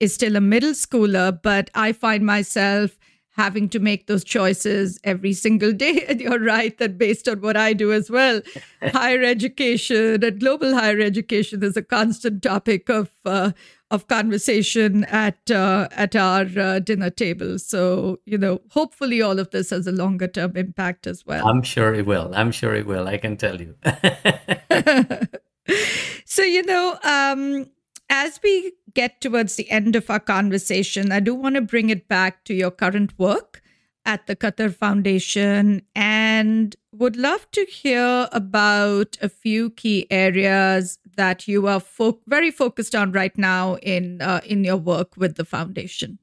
is 0.00 0.14
still 0.14 0.34
a 0.34 0.40
middle 0.40 0.72
schooler, 0.72 1.38
but 1.40 1.70
I 1.74 1.92
find 1.92 2.24
myself 2.24 2.98
having 3.36 3.68
to 3.68 3.78
make 3.78 4.08
those 4.08 4.24
choices 4.24 4.98
every 5.04 5.32
single 5.32 5.72
day. 5.72 6.04
And 6.08 6.20
you're 6.20 6.40
right 6.40 6.76
that 6.78 6.96
based 6.96 7.28
on 7.28 7.42
what 7.42 7.56
I 7.56 7.74
do 7.74 7.92
as 7.92 8.10
well, 8.10 8.40
higher 8.82 9.22
education 9.22 10.24
and 10.24 10.40
global 10.40 10.74
higher 10.74 11.00
education 11.00 11.62
is 11.62 11.76
a 11.76 11.82
constant 11.82 12.42
topic 12.42 12.88
of 12.88 13.10
uh, 13.26 13.52
of 13.90 14.06
conversation 14.08 15.04
at 15.04 15.50
uh, 15.50 15.88
at 15.92 16.14
our 16.14 16.46
uh, 16.58 16.78
dinner 16.78 17.10
table. 17.10 17.58
So 17.58 18.20
you 18.24 18.38
know, 18.38 18.60
hopefully, 18.70 19.22
all 19.22 19.38
of 19.38 19.50
this 19.50 19.70
has 19.70 19.86
a 19.86 19.92
longer 19.92 20.28
term 20.28 20.56
impact 20.56 21.06
as 21.06 21.24
well. 21.24 21.46
I'm 21.46 21.62
sure 21.62 21.94
it 21.94 22.06
will. 22.06 22.30
I'm 22.34 22.52
sure 22.52 22.74
it 22.74 22.86
will. 22.86 23.08
I 23.08 23.18
can 23.18 23.36
tell 23.36 23.60
you. 23.60 23.74
so 26.24 26.42
you 26.42 26.62
know, 26.62 26.98
um, 27.02 27.70
as 28.10 28.40
we 28.42 28.72
get 28.94 29.20
towards 29.20 29.56
the 29.56 29.70
end 29.70 29.96
of 29.96 30.10
our 30.10 30.20
conversation, 30.20 31.12
I 31.12 31.20
do 31.20 31.34
want 31.34 31.54
to 31.54 31.60
bring 31.60 31.90
it 31.90 32.08
back 32.08 32.44
to 32.44 32.54
your 32.54 32.70
current 32.70 33.18
work 33.18 33.62
at 34.08 34.26
the 34.26 34.34
Qatar 34.34 34.74
Foundation 34.74 35.82
and 35.94 36.74
would 36.92 37.14
love 37.14 37.46
to 37.52 37.64
hear 37.66 38.26
about 38.32 39.18
a 39.20 39.28
few 39.28 39.68
key 39.68 40.06
areas 40.10 40.98
that 41.16 41.46
you 41.46 41.66
are 41.66 41.78
fo- 41.78 42.18
very 42.26 42.50
focused 42.50 42.94
on 42.94 43.12
right 43.12 43.36
now 43.36 43.76
in 43.82 44.22
uh, 44.22 44.40
in 44.46 44.64
your 44.64 44.78
work 44.78 45.10
with 45.16 45.36
the 45.36 45.44
foundation. 45.44 46.18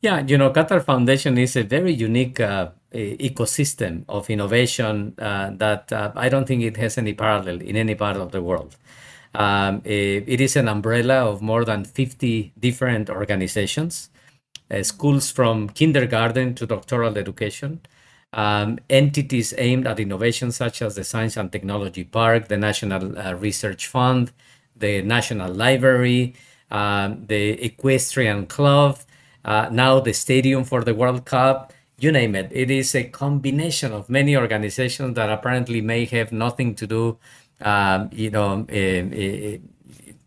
Yeah, 0.00 0.24
you 0.24 0.38
know, 0.38 0.50
Qatar 0.50 0.82
Foundation 0.84 1.38
is 1.38 1.56
a 1.56 1.64
very 1.64 1.92
unique 1.92 2.38
uh, 2.38 2.70
ecosystem 2.94 4.04
of 4.08 4.30
innovation 4.30 5.14
uh, 5.18 5.50
that 5.56 5.92
uh, 5.92 6.12
I 6.14 6.28
don't 6.28 6.46
think 6.46 6.62
it 6.62 6.76
has 6.76 6.98
any 6.98 7.14
parallel 7.14 7.60
in 7.60 7.76
any 7.76 7.94
part 7.94 8.16
of 8.16 8.30
the 8.30 8.42
world. 8.42 8.76
Um, 9.34 9.80
it 9.84 10.40
is 10.40 10.56
an 10.56 10.68
umbrella 10.68 11.24
of 11.30 11.40
more 11.40 11.64
than 11.64 11.84
50 11.84 12.52
different 12.58 13.08
organizations 13.08 14.11
schools 14.82 15.30
from 15.30 15.68
kindergarten 15.68 16.54
to 16.54 16.66
doctoral 16.66 17.18
education, 17.18 17.80
um, 18.32 18.78
entities 18.88 19.52
aimed 19.58 19.86
at 19.86 20.00
innovation 20.00 20.50
such 20.52 20.80
as 20.80 20.94
the 20.94 21.04
Science 21.04 21.36
and 21.36 21.52
Technology 21.52 22.04
Park, 22.04 22.48
the 22.48 22.56
National 22.56 23.18
uh, 23.18 23.34
Research 23.34 23.86
Fund, 23.86 24.32
the 24.76 25.02
National 25.02 25.52
Library, 25.52 26.34
um, 26.70 27.26
the 27.26 27.62
Equestrian 27.62 28.46
Club, 28.46 28.98
uh, 29.44 29.68
now 29.70 30.00
the 30.00 30.14
Stadium 30.14 30.64
for 30.64 30.82
the 30.82 30.94
World 30.94 31.26
Cup, 31.26 31.72
you 31.98 32.10
name 32.10 32.34
it. 32.34 32.48
It 32.52 32.70
is 32.70 32.94
a 32.94 33.04
combination 33.04 33.92
of 33.92 34.08
many 34.08 34.36
organizations 34.36 35.14
that 35.16 35.28
apparently 35.28 35.80
may 35.80 36.06
have 36.06 36.32
nothing 36.32 36.74
to 36.76 36.86
do, 36.86 37.18
um, 37.60 38.08
you 38.12 38.30
know, 38.30 38.66
uh, 38.68 39.58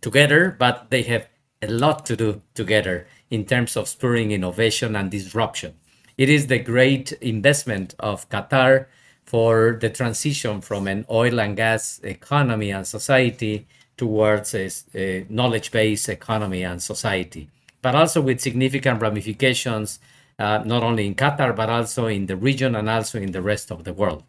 together, 0.02 0.56
but 0.60 0.92
they 0.92 1.02
have 1.04 1.28
a 1.62 1.68
lot 1.68 2.06
to 2.06 2.16
do 2.16 2.42
together 2.54 3.08
in 3.36 3.44
terms 3.46 3.76
of 3.78 3.88
spurring 3.88 4.32
innovation 4.32 4.96
and 4.96 5.12
disruption. 5.12 5.72
It 6.18 6.30
is 6.30 6.48
the 6.48 6.60
great 6.60 7.12
investment 7.36 7.94
of 8.00 8.28
Qatar 8.30 8.86
for 9.26 9.78
the 9.82 9.90
transition 9.90 10.62
from 10.62 10.88
an 10.88 11.06
oil 11.10 11.40
and 11.40 11.56
gas 11.56 12.00
economy 12.04 12.72
and 12.72 12.88
society 12.88 13.68
towards 13.98 14.56
a, 14.56 14.70
a 14.96 15.26
knowledge-based 15.30 16.08
economy 16.10 16.64
and 16.64 16.82
society, 16.82 17.50
but 17.82 17.94
also 17.96 18.22
with 18.22 18.40
significant 18.40 19.02
ramifications 19.02 20.00
uh, 20.40 20.60
not 20.66 20.84
only 20.84 21.06
in 21.08 21.16
Qatar 21.16 21.56
but 21.56 21.70
also 21.70 22.08
in 22.08 22.26
the 22.26 22.38
region 22.38 22.76
and 22.76 22.90
also 22.90 23.20
in 23.20 23.32
the 23.32 23.42
rest 23.42 23.72
of 23.72 23.84
the 23.84 23.94
world. 23.94 24.24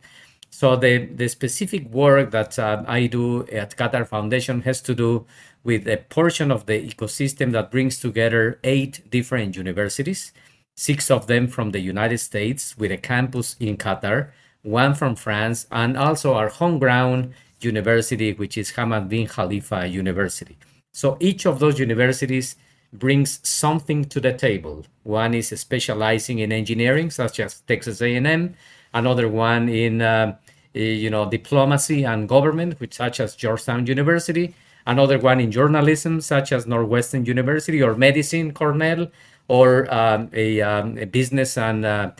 So 0.51 0.77
the, 0.77 1.07
the 1.21 1.29
specific 1.29 1.83
work 1.91 2.31
that 2.31 2.59
uh, 2.59 2.83
I 2.87 3.07
do 3.07 3.47
at 3.49 3.77
Qatar 3.77 4.07
Foundation 4.07 4.63
has 4.63 4.81
to 4.83 4.95
do 4.95 5.27
with 5.67 5.89
a 5.89 5.97
portion 5.97 6.53
of 6.53 6.67
the 6.67 6.79
ecosystem 6.91 7.51
that 7.51 7.73
brings 7.73 7.99
together 7.99 8.61
eight 8.63 9.11
different 9.11 9.57
universities, 9.57 10.33
six 10.77 11.11
of 11.11 11.27
them 11.27 11.49
from 11.49 11.73
the 11.73 11.81
United 11.81 12.19
States 12.19 12.79
with 12.79 12.93
a 12.93 12.97
campus 12.97 13.57
in 13.59 13.77
Qatar, 13.77 14.31
one 14.63 14.95
from 14.95 15.17
France, 15.17 15.67
and 15.73 15.97
also 15.97 16.35
our 16.35 16.49
home 16.49 16.79
ground 16.79 17.35
university, 17.61 18.33
which 18.33 18.57
is 18.57 18.71
Hamad 18.73 19.09
bin 19.09 19.27
Khalifa 19.27 19.89
University. 19.89 20.57
So 20.93 21.17
each 21.19 21.47
of 21.47 21.59
those 21.59 21.81
universities 21.81 22.55
brings 22.93 23.41
something 23.43 24.05
to 24.05 24.21
the 24.21 24.33
table. 24.33 24.87
One 25.03 25.35
is 25.35 25.49
specializing 25.49 26.39
in 26.39 26.53
engineering, 26.53 27.11
such 27.11 27.41
as 27.41 27.63
Texas 27.63 28.01
A&M. 28.01 28.55
Another 28.95 29.29
one 29.29 29.69
in 29.69 30.01
uh, 30.01 30.37
you 30.75 31.11
know 31.11 31.29
diplomacy 31.29 32.05
and 32.05 32.29
government, 32.29 32.79
which 32.79 32.95
such 32.95 33.19
as 33.19 33.35
Georgetown 33.35 33.85
University. 33.87 34.55
Another 34.87 35.19
one 35.19 35.41
in 35.41 35.51
journalism, 35.51 36.21
such 36.21 36.53
as 36.53 36.67
Northwestern 36.67 37.25
University, 37.25 37.83
or 37.83 37.97
medicine, 37.97 38.53
Cornell, 38.53 39.11
or 39.49 39.93
um, 39.93 40.31
a, 40.33 40.61
um, 40.61 40.97
a, 40.99 41.07
business 41.07 41.59
and 41.59 41.85
uh, 41.85 42.11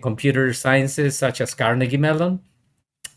computer 0.00 0.52
sciences, 0.52 1.18
such 1.18 1.40
as 1.40 1.54
Carnegie 1.54 1.96
Mellon. 1.96 2.40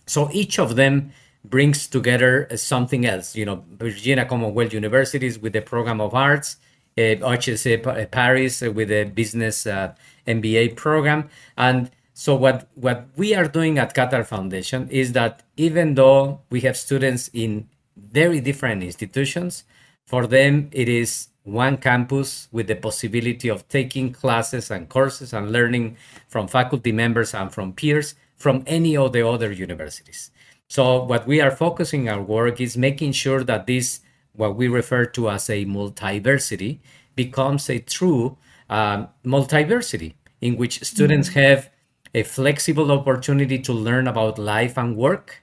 So 0.08 0.30
each 0.32 0.60
of 0.60 0.76
them 0.76 1.12
brings 1.44 1.88
together 1.88 2.48
something 2.56 3.06
else. 3.06 3.36
You 3.36 3.46
know, 3.46 3.64
Virginia 3.70 4.26
Commonwealth 4.26 4.74
Universities 4.74 5.40
with 5.40 5.54
the 5.54 5.62
program 5.62 6.02
of 6.02 6.14
arts, 6.14 6.58
uh, 6.98 7.38
HEC 7.38 8.12
Paris 8.12 8.62
with 8.62 8.92
a 8.92 9.06
business 9.06 9.68
uh, 9.68 9.94
MBA 10.28 10.76
program. 10.76 11.30
And 11.58 11.92
so 12.14 12.36
what, 12.36 12.70
what 12.76 13.08
we 13.18 13.36
are 13.36 13.48
doing 13.48 13.78
at 13.78 13.94
Qatar 13.94 14.26
Foundation 14.26 14.90
is 14.90 15.12
that 15.14 15.44
even 15.58 15.96
though 15.96 16.42
we 16.50 16.62
have 16.62 16.78
students 16.78 17.30
in 17.34 17.68
very 18.16 18.40
different 18.40 18.82
institutions, 18.82 19.66
for 20.06 20.26
them 20.26 20.70
it 20.72 20.88
is 20.88 21.28
one 21.44 21.78
campus 21.78 22.48
with 22.52 22.68
the 22.68 22.76
possibility 22.76 23.50
of 23.50 23.68
taking 23.68 24.12
classes 24.12 24.72
and 24.72 24.90
courses 24.90 25.34
and 25.34 25.52
learning 25.52 25.98
from 26.28 26.48
faculty 26.48 26.92
members 26.92 27.34
and 27.36 27.54
from 27.54 27.74
peers 27.74 28.16
from 28.36 28.64
any 28.66 28.98
of 28.98 29.12
the 29.12 29.28
other 29.28 29.52
universities. 29.52 30.32
So 30.68 31.04
what 31.04 31.28
we 31.28 31.42
are 31.42 31.52
focusing 31.52 32.10
our 32.10 32.22
work 32.22 32.60
is 32.60 32.76
making 32.78 33.12
sure 33.12 33.44
that 33.44 33.68
this 33.68 34.00
what 34.34 34.56
we 34.56 34.68
refer 34.68 35.06
to 35.06 35.30
as 35.30 35.50
a 35.50 35.66
multiversity 35.66 36.80
becomes 37.16 37.70
a 37.70 37.80
true 37.80 38.38
um, 38.70 39.08
multiversity 39.24 40.14
in 40.42 40.58
which 40.58 40.84
students 40.84 41.30
mm-hmm. 41.30 41.40
have 41.40 41.70
a 42.14 42.24
flexible 42.24 42.92
opportunity 42.92 43.60
to 43.60 43.74
learn 43.74 44.08
about 44.08 44.40
life 44.40 44.78
and 44.78 44.98
work 44.98 45.42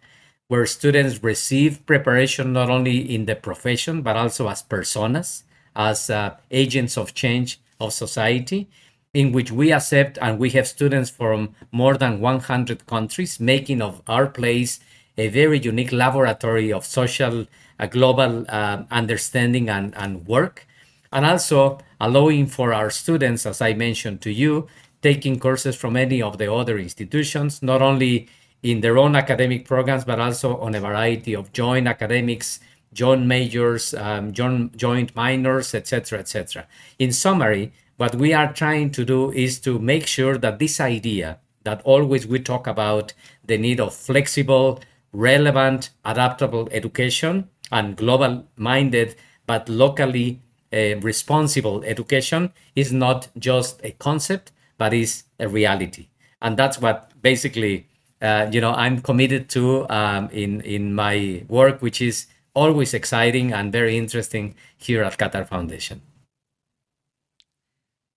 where 0.53 0.67
students 0.67 1.23
receive 1.23 1.85
preparation 1.87 2.53
not 2.53 2.69
only 2.69 2.99
in 3.15 3.25
the 3.25 3.35
profession 3.35 4.03
but 4.03 4.17
also 4.17 4.49
as 4.49 4.62
personas 4.62 5.45
as 5.75 6.11
uh, 6.11 6.37
agents 6.51 6.99
of 6.99 7.15
change 7.15 7.59
of 7.81 7.91
society 7.93 8.69
in 9.15 9.33
which 9.33 9.51
we 9.51 9.73
accept 9.73 10.19
and 10.21 10.38
we 10.38 10.51
have 10.51 10.67
students 10.67 11.09
from 11.09 11.55
more 11.71 11.97
than 11.97 12.21
100 12.21 12.87
countries 12.87 13.41
making 13.41 13.81
of 13.81 14.03
our 14.07 14.27
place 14.27 14.81
a 15.17 15.29
very 15.29 15.59
unique 15.59 15.93
laboratory 15.93 16.73
of 16.73 16.85
social 16.85 17.47
uh, 17.79 17.87
global 17.87 18.45
uh, 18.49 18.83
understanding 18.91 19.69
and, 19.69 19.95
and 19.97 20.27
work, 20.27 20.67
and 21.12 21.27
also 21.27 21.79
allowing 22.01 22.47
for 22.47 22.73
our 22.73 22.91
students, 22.91 23.45
as 23.47 23.61
I 23.61 23.75
mentioned 23.75 24.21
to 24.23 24.33
you, 24.33 24.69
taking 25.03 25.38
courses 25.38 25.77
from 25.77 25.97
any 25.97 26.23
of 26.23 26.38
the 26.38 26.53
other 26.53 26.79
institutions, 26.79 27.62
not 27.62 27.83
only 27.83 28.29
in 28.62 28.81
their 28.81 28.98
own 28.98 29.16
academic 29.16 29.66
programs, 29.66 30.05
but 30.05 30.20
also 30.20 30.59
on 30.59 30.75
a 30.75 30.81
variety 30.81 31.35
of 31.35 31.53
joint 31.53 31.87
academics, 31.87 32.61
joint 32.92 33.27
majors, 33.27 33.94
um, 33.94 34.33
joint, 34.33 34.77
joint 34.77 35.14
minors, 35.16 35.75
etc., 35.75 36.18
etc. 36.18 36.66
In 36.98 37.12
summary, 37.12 37.72
what 37.96 38.14
we 38.14 38.33
are 38.33 38.53
trying 38.53 38.90
to 38.90 39.05
do 39.05 39.31
is 39.33 39.61
to 39.61 39.79
make 39.79 40.07
sure 40.07 40.38
that 40.38 40.59
this 40.59 40.81
idea 40.81 41.38
that 41.64 41.83
always 41.85 42.27
we 42.27 42.38
talk 42.38 42.66
about 42.66 43.14
the 43.44 43.59
need 43.59 43.81
of 43.81 43.94
flexible, 43.94 44.81
relevant, 45.12 45.90
adaptable 46.05 46.68
education 46.72 47.48
and 47.70 47.96
global 47.96 48.46
minded 48.57 49.16
but 49.46 49.68
locally 49.68 50.40
uh, 50.72 50.96
responsible 51.01 51.83
education 51.85 52.53
is 52.75 52.92
not 52.92 53.29
just 53.38 53.81
a 53.85 53.90
concept 53.92 54.53
but 54.79 54.94
is 54.94 55.25
a 55.38 55.48
reality 55.48 56.09
and 56.40 56.57
that's 56.57 56.81
what 56.81 57.11
basically 57.22 57.87
uh, 58.22 58.48
you 58.50 58.61
know 58.61 58.72
i'm 58.72 59.00
committed 59.00 59.48
to 59.48 59.88
um, 59.90 60.28
in 60.30 60.61
in 60.62 60.94
my 60.94 61.44
work 61.48 61.82
which 61.82 62.00
is 62.00 62.26
always 62.54 62.94
exciting 62.94 63.52
and 63.52 63.72
very 63.72 63.96
interesting 63.98 64.54
here 64.76 65.02
at 65.02 65.18
qatar 65.18 65.46
foundation 65.46 66.00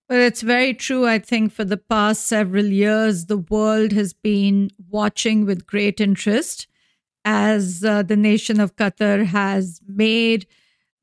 well, 0.08 0.20
it's 0.20 0.42
very 0.42 0.72
true. 0.72 1.04
I 1.04 1.18
think 1.18 1.52
for 1.52 1.64
the 1.64 1.76
past 1.76 2.28
several 2.28 2.66
years, 2.66 3.26
the 3.26 3.38
world 3.38 3.90
has 3.90 4.12
been 4.12 4.70
watching 4.88 5.44
with 5.44 5.66
great 5.66 6.00
interest 6.00 6.68
as 7.24 7.82
uh, 7.82 8.04
the 8.04 8.16
nation 8.16 8.60
of 8.60 8.76
Qatar 8.76 9.26
has 9.26 9.80
made 9.88 10.46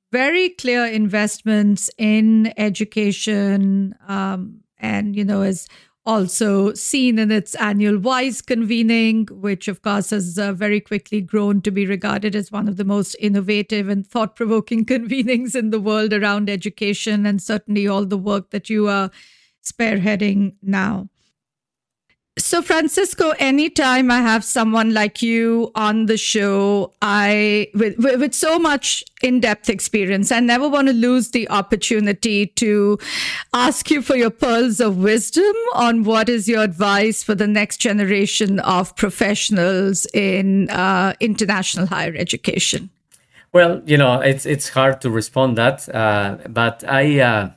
very 0.09 0.49
clear 0.49 0.85
investments 0.85 1.89
in 1.97 2.53
education 2.55 3.93
um, 4.07 4.61
and, 4.77 5.17
you 5.17 5.25
know, 5.25 5.41
is 5.41 5.67
also 6.05 6.73
seen 6.73 7.17
in 7.17 7.31
its 7.31 7.55
annual 7.55 7.97
WISE 7.97 8.41
convening, 8.41 9.27
which 9.31 9.67
of 9.67 9.81
course 9.81 10.09
has 10.09 10.37
uh, 10.37 10.51
very 10.51 10.81
quickly 10.81 11.21
grown 11.21 11.61
to 11.61 11.71
be 11.71 11.85
regarded 11.85 12.35
as 12.35 12.51
one 12.51 12.67
of 12.67 12.77
the 12.77 12.83
most 12.83 13.15
innovative 13.19 13.87
and 13.87 14.05
thought 14.05 14.35
provoking 14.35 14.85
convenings 14.93 15.55
in 15.55 15.69
the 15.69 15.79
world 15.79 16.13
around 16.13 16.49
education, 16.49 17.25
and 17.25 17.41
certainly 17.41 17.87
all 17.87 18.05
the 18.05 18.17
work 18.17 18.49
that 18.51 18.69
you 18.69 18.87
are 18.87 19.11
spearheading 19.63 20.55
now. 20.61 21.09
So, 22.39 22.63
Francisco, 22.63 23.33
anytime 23.37 24.09
I 24.09 24.19
have 24.19 24.43
someone 24.43 24.91
like 24.91 25.21
you 25.21 25.71
on 25.75 26.07
the 26.07 26.17
show, 26.17 26.91
I 26.99 27.69
with, 27.75 27.99
with 27.99 28.33
so 28.33 28.57
much 28.57 29.03
in-depth 29.21 29.69
experience, 29.69 30.31
I 30.31 30.39
never 30.39 30.67
want 30.67 30.87
to 30.87 30.93
lose 30.93 31.29
the 31.29 31.47
opportunity 31.49 32.47
to 32.47 32.97
ask 33.53 33.91
you 33.91 34.01
for 34.01 34.15
your 34.15 34.31
pearls 34.31 34.79
of 34.79 34.97
wisdom 34.97 35.53
on 35.75 36.05
what 36.05 36.27
is 36.27 36.47
your 36.47 36.63
advice 36.63 37.21
for 37.21 37.35
the 37.35 37.45
next 37.45 37.77
generation 37.77 38.59
of 38.61 38.95
professionals 38.95 40.07
in 40.11 40.71
uh, 40.71 41.13
international 41.19 41.85
higher 41.85 42.15
education. 42.15 42.89
Well, 43.51 43.83
you 43.85 43.97
know, 43.97 44.21
it's 44.21 44.47
it's 44.47 44.69
hard 44.69 45.01
to 45.01 45.11
respond 45.11 45.59
that, 45.59 45.87
uh, 45.93 46.37
but 46.49 46.83
I. 46.87 47.19
Uh 47.19 47.49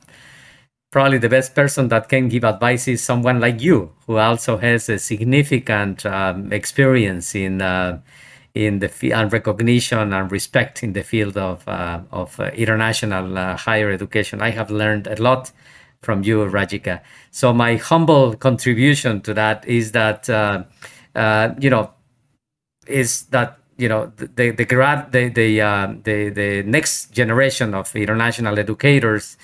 probably 0.97 1.19
the 1.19 1.29
best 1.29 1.53
person 1.53 1.89
that 1.89 2.09
can 2.09 2.27
give 2.27 2.43
advice 2.43 2.87
is 2.87 3.03
someone 3.03 3.39
like 3.39 3.61
you, 3.61 3.91
who 4.07 4.17
also 4.17 4.57
has 4.57 4.89
a 4.89 4.97
significant 4.97 6.03
um, 6.07 6.51
experience 6.51 7.35
in 7.35 7.61
uh, 7.61 8.01
in 8.55 8.79
the 8.79 8.87
field 8.87 9.13
and 9.13 9.31
recognition 9.31 10.11
and 10.11 10.31
respect 10.31 10.81
in 10.81 10.93
the 10.93 11.03
field 11.03 11.37
of 11.37 11.67
uh, 11.67 11.99
of 12.11 12.39
uh, 12.39 12.45
international 12.55 13.37
uh, 13.37 13.55
higher 13.55 13.91
education. 13.91 14.41
I 14.41 14.49
have 14.49 14.71
learned 14.71 15.05
a 15.05 15.21
lot 15.21 15.51
from 16.01 16.23
you, 16.23 16.37
Rajika. 16.47 17.01
So 17.29 17.53
my 17.53 17.75
humble 17.75 18.35
contribution 18.35 19.21
to 19.21 19.35
that 19.35 19.67
is 19.67 19.91
that 19.91 20.27
uh, 20.27 20.63
uh, 21.13 21.49
you 21.59 21.69
know 21.69 21.91
is 22.87 23.25
that 23.35 23.59
you 23.77 23.87
know 23.87 24.11
the 24.17 24.49
the 24.49 24.65
grad 24.65 25.11
the 25.11 25.29
the, 25.29 25.59
the 26.03 26.29
the 26.29 26.63
next 26.63 27.11
generation 27.11 27.75
of 27.75 27.95
international 27.95 28.57
educators 28.57 29.37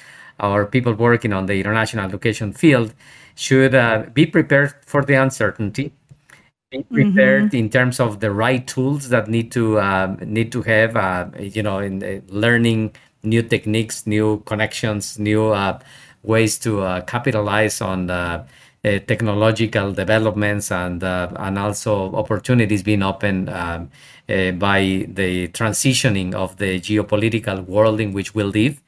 or 0.44 0.66
people 0.66 0.94
working 0.94 1.34
on 1.34 1.46
the 1.46 1.56
international 1.60 2.06
education 2.06 2.54
field 2.54 2.94
should 3.36 3.74
uh, 3.74 4.04
be 4.14 4.26
prepared 4.26 4.74
for 4.86 5.04
the 5.04 5.16
uncertainty 5.16 5.92
be 6.74 6.80
mm-hmm. 6.80 6.94
prepared 6.96 7.46
mm-hmm. 7.46 7.56
in 7.56 7.70
terms 7.70 8.00
of 8.00 8.20
the 8.20 8.32
right 8.32 8.68
tools 8.68 9.10
that 9.10 9.28
need 9.28 9.52
to 9.52 9.80
um, 9.80 10.18
need 10.22 10.52
to 10.52 10.62
have 10.64 10.96
uh, 10.96 11.28
you 11.40 11.64
know 11.64 11.80
in 11.80 12.04
uh, 12.04 12.20
learning 12.28 12.92
new 13.24 13.42
techniques 13.42 14.08
new 14.08 14.42
connections 14.46 15.20
new 15.20 15.50
uh, 15.50 15.80
ways 16.24 16.58
to 16.58 16.82
uh, 16.82 17.02
capitalize 17.02 17.82
on 17.82 18.10
uh, 18.10 18.46
technological 18.84 19.94
developments 19.94 20.70
and 20.70 21.04
and 21.04 21.58
also 21.58 22.14
opportunities 22.16 22.84
being 22.84 23.02
opened 23.02 23.50
um, 23.50 23.90
by 24.60 25.06
the 25.08 25.48
transitioning 25.50 26.34
of 26.34 26.58
the 26.58 26.82
geopolitical 26.82 27.66
world 27.66 28.02
in 28.02 28.12
which 28.12 28.36
we 28.36 28.44
live 28.44 28.82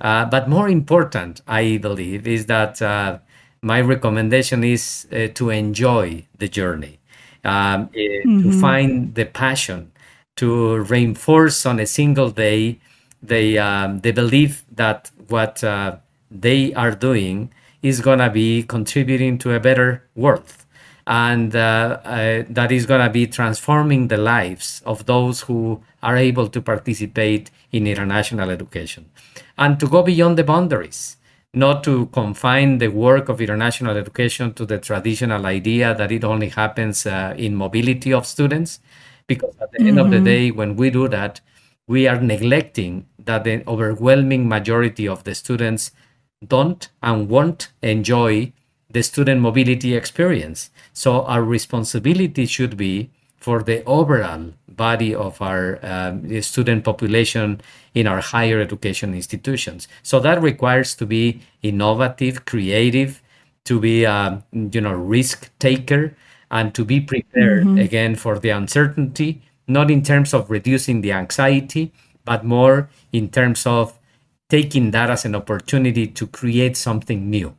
uh, 0.00 0.24
but 0.24 0.48
more 0.48 0.68
important, 0.68 1.42
I 1.46 1.78
believe, 1.78 2.26
is 2.26 2.46
that 2.46 2.80
uh, 2.80 3.18
my 3.62 3.80
recommendation 3.80 4.64
is 4.64 5.06
uh, 5.12 5.28
to 5.34 5.50
enjoy 5.50 6.24
the 6.38 6.48
journey, 6.48 6.98
um, 7.44 7.88
mm-hmm. 7.88 8.42
to 8.42 8.60
find 8.60 9.14
the 9.14 9.26
passion, 9.26 9.92
to 10.36 10.78
reinforce 10.78 11.66
on 11.66 11.78
a 11.78 11.86
single 11.86 12.30
day 12.30 12.78
the 13.22 13.58
um, 13.58 14.00
the 14.00 14.12
belief 14.12 14.64
that 14.72 15.10
what 15.28 15.62
uh, 15.62 15.96
they 16.30 16.72
are 16.74 16.92
doing 16.92 17.52
is 17.82 18.00
gonna 18.00 18.30
be 18.30 18.62
contributing 18.62 19.38
to 19.38 19.52
a 19.52 19.60
better 19.60 20.04
world, 20.14 20.52
and 21.06 21.54
uh, 21.54 21.98
uh, 22.04 22.44
that 22.48 22.72
is 22.72 22.86
gonna 22.86 23.10
be 23.10 23.26
transforming 23.26 24.08
the 24.08 24.16
lives 24.16 24.82
of 24.86 25.06
those 25.06 25.42
who 25.42 25.82
are 26.02 26.16
able 26.16 26.48
to 26.48 26.60
participate 26.62 27.50
in 27.72 27.86
international 27.86 28.50
education, 28.50 29.04
and 29.60 29.78
to 29.78 29.86
go 29.86 30.02
beyond 30.02 30.36
the 30.36 30.44
boundaries 30.44 31.16
not 31.52 31.82
to 31.82 32.06
confine 32.06 32.78
the 32.78 32.88
work 32.88 33.28
of 33.28 33.40
international 33.40 33.96
education 33.96 34.54
to 34.54 34.64
the 34.64 34.78
traditional 34.78 35.46
idea 35.46 35.94
that 35.94 36.12
it 36.12 36.22
only 36.22 36.48
happens 36.48 37.06
uh, 37.06 37.34
in 37.36 37.56
mobility 37.56 38.12
of 38.12 38.26
students. 38.26 38.80
Because 39.26 39.54
at 39.60 39.70
the 39.72 39.78
mm-hmm. 39.78 39.88
end 39.88 40.00
of 40.00 40.10
the 40.10 40.16
mm-hmm. 40.16 40.24
day, 40.24 40.50
when 40.50 40.76
we 40.76 40.90
do 40.90 41.08
that, 41.08 41.40
we 41.88 42.06
are 42.06 42.20
neglecting 42.20 43.06
that 43.18 43.44
the 43.44 43.64
overwhelming 43.66 44.48
majority 44.48 45.08
of 45.08 45.24
the 45.24 45.34
students 45.34 45.90
don't 46.46 46.88
and 47.02 47.28
won't 47.28 47.72
enjoy 47.82 48.52
the 48.88 49.02
student 49.02 49.40
mobility 49.40 49.94
experience. 49.94 50.70
So 50.92 51.22
our 51.22 51.42
responsibility 51.42 52.46
should 52.46 52.76
be 52.76 53.10
for 53.36 53.62
the 53.62 53.84
overall 53.84 54.52
body 54.80 55.14
of 55.14 55.42
our 55.42 55.78
um, 55.82 56.40
student 56.40 56.84
population 56.84 57.60
in 57.92 58.06
our 58.06 58.20
higher 58.20 58.58
education 58.60 59.12
institutions. 59.12 59.88
So 60.02 60.20
that 60.20 60.40
requires 60.40 60.94
to 60.96 61.04
be 61.04 61.42
innovative, 61.62 62.46
creative, 62.46 63.20
to 63.64 63.78
be 63.78 64.04
a 64.04 64.10
um, 64.10 64.32
you 64.74 64.80
know 64.80 64.96
risk 65.16 65.50
taker, 65.58 66.16
and 66.50 66.74
to 66.74 66.82
be 66.84 66.98
prepared 67.12 67.64
mm-hmm. 67.66 67.78
again 67.86 68.16
for 68.16 68.38
the 68.38 68.50
uncertainty, 68.60 69.42
not 69.68 69.90
in 69.90 70.02
terms 70.02 70.32
of 70.32 70.50
reducing 70.50 71.02
the 71.02 71.12
anxiety, 71.12 71.92
but 72.24 72.40
more 72.44 72.88
in 73.12 73.28
terms 73.28 73.66
of 73.66 74.00
taking 74.48 74.90
that 74.90 75.10
as 75.10 75.24
an 75.24 75.34
opportunity 75.34 76.06
to 76.06 76.26
create 76.26 76.76
something 76.76 77.30
new. 77.30 77.54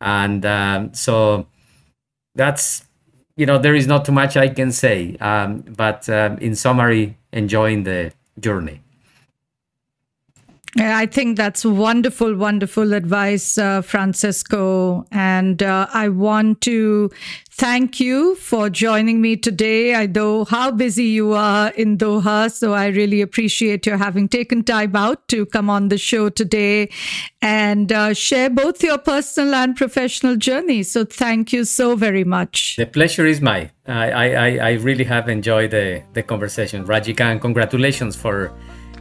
And 0.00 0.44
um, 0.44 0.92
so 0.92 1.46
that's 2.34 2.84
you 3.36 3.46
know 3.46 3.58
there 3.58 3.74
is 3.74 3.86
not 3.86 4.04
too 4.04 4.12
much 4.12 4.36
I 4.36 4.48
can 4.48 4.72
say, 4.72 5.16
um, 5.20 5.62
but 5.76 6.08
um, 6.08 6.38
in 6.38 6.54
summary, 6.54 7.18
enjoying 7.32 7.84
the 7.84 8.12
journey. 8.38 8.83
I 10.76 11.06
think 11.06 11.36
that's 11.36 11.64
wonderful, 11.64 12.34
wonderful 12.34 12.94
advice, 12.94 13.58
uh, 13.58 13.80
Francisco. 13.82 15.06
And 15.12 15.62
uh, 15.62 15.86
I 15.92 16.08
want 16.08 16.62
to 16.62 17.10
thank 17.50 18.00
you 18.00 18.34
for 18.34 18.68
joining 18.70 19.20
me 19.20 19.36
today. 19.36 19.94
I 19.94 20.06
know 20.06 20.44
how 20.44 20.72
busy 20.72 21.04
you 21.04 21.32
are 21.32 21.70
in 21.70 21.96
Doha, 21.96 22.50
so 22.50 22.72
I 22.72 22.88
really 22.88 23.20
appreciate 23.20 23.86
your 23.86 23.98
having 23.98 24.28
taken 24.28 24.64
time 24.64 24.96
out 24.96 25.28
to 25.28 25.46
come 25.46 25.70
on 25.70 25.88
the 25.88 25.98
show 25.98 26.28
today 26.28 26.88
and 27.40 27.92
uh, 27.92 28.12
share 28.12 28.50
both 28.50 28.82
your 28.82 28.98
personal 28.98 29.54
and 29.54 29.76
professional 29.76 30.34
journey. 30.34 30.82
So 30.82 31.04
thank 31.04 31.52
you 31.52 31.64
so 31.64 31.94
very 31.94 32.24
much. 32.24 32.74
The 32.76 32.86
pleasure 32.86 33.26
is 33.26 33.40
mine. 33.40 33.70
I, 33.86 34.10
I, 34.10 34.56
I 34.56 34.72
really 34.72 35.04
have 35.04 35.28
enjoyed 35.28 35.70
the, 35.70 36.02
the 36.14 36.22
conversation. 36.24 36.84
Rajika, 36.84 37.20
and 37.20 37.40
congratulations 37.40 38.16
for 38.16 38.52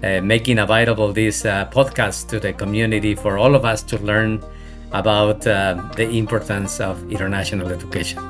uh, 0.04 0.22
making 0.22 0.60
available 0.60 1.14
this 1.14 1.46
uh, 1.46 1.66
podcast 1.72 2.28
to 2.30 2.40
the 2.40 2.54
community 2.54 3.16
for 3.16 3.38
all 3.38 3.56
of 3.56 3.64
us 3.66 3.82
to 3.84 3.98
learn 4.00 4.44
about 4.92 5.46
uh, 5.48 5.82
the 5.96 6.10
importance 6.18 6.80
of 6.80 7.12
international 7.12 7.70
education. 7.70 8.22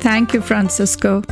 Thank 0.00 0.32
you, 0.32 0.40
Francisco. 0.40 1.22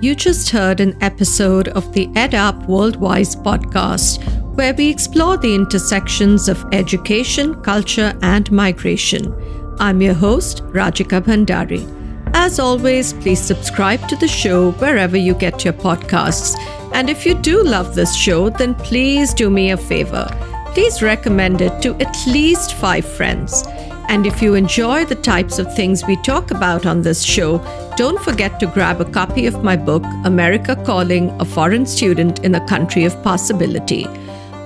You 0.00 0.14
just 0.14 0.48
heard 0.48 0.80
an 0.80 0.96
episode 1.02 1.68
of 1.68 1.92
the 1.92 2.06
EdUp 2.08 2.66
Worldwise 2.66 3.36
podcast, 3.42 4.24
where 4.56 4.72
we 4.72 4.88
explore 4.88 5.36
the 5.36 5.54
intersections 5.54 6.48
of 6.48 6.64
education, 6.72 7.54
culture, 7.62 8.18
and 8.22 8.50
migration. 8.50 9.34
I'm 9.78 10.00
your 10.00 10.14
host, 10.14 10.62
Rajika 10.72 11.20
Bhandari. 11.20 11.99
As 12.34 12.58
always, 12.58 13.12
please 13.12 13.40
subscribe 13.40 14.08
to 14.08 14.16
the 14.16 14.28
show 14.28 14.70
wherever 14.72 15.16
you 15.16 15.34
get 15.34 15.64
your 15.64 15.74
podcasts. 15.74 16.56
And 16.92 17.10
if 17.10 17.26
you 17.26 17.34
do 17.34 17.62
love 17.62 17.94
this 17.94 18.14
show, 18.14 18.50
then 18.50 18.74
please 18.74 19.34
do 19.34 19.50
me 19.50 19.70
a 19.70 19.76
favor. 19.76 20.26
Please 20.72 21.02
recommend 21.02 21.60
it 21.60 21.82
to 21.82 21.94
at 21.96 22.16
least 22.26 22.74
five 22.74 23.04
friends. 23.04 23.64
And 24.08 24.26
if 24.26 24.42
you 24.42 24.54
enjoy 24.54 25.04
the 25.04 25.14
types 25.16 25.58
of 25.58 25.74
things 25.74 26.04
we 26.04 26.16
talk 26.16 26.50
about 26.50 26.86
on 26.86 27.02
this 27.02 27.22
show, 27.22 27.58
don't 27.96 28.20
forget 28.20 28.58
to 28.60 28.66
grab 28.66 29.00
a 29.00 29.04
copy 29.04 29.46
of 29.46 29.62
my 29.62 29.76
book, 29.76 30.04
America 30.24 30.76
Calling 30.84 31.30
A 31.40 31.44
Foreign 31.44 31.86
Student 31.86 32.44
in 32.44 32.54
a 32.54 32.66
Country 32.66 33.04
of 33.04 33.20
Possibility. 33.22 34.06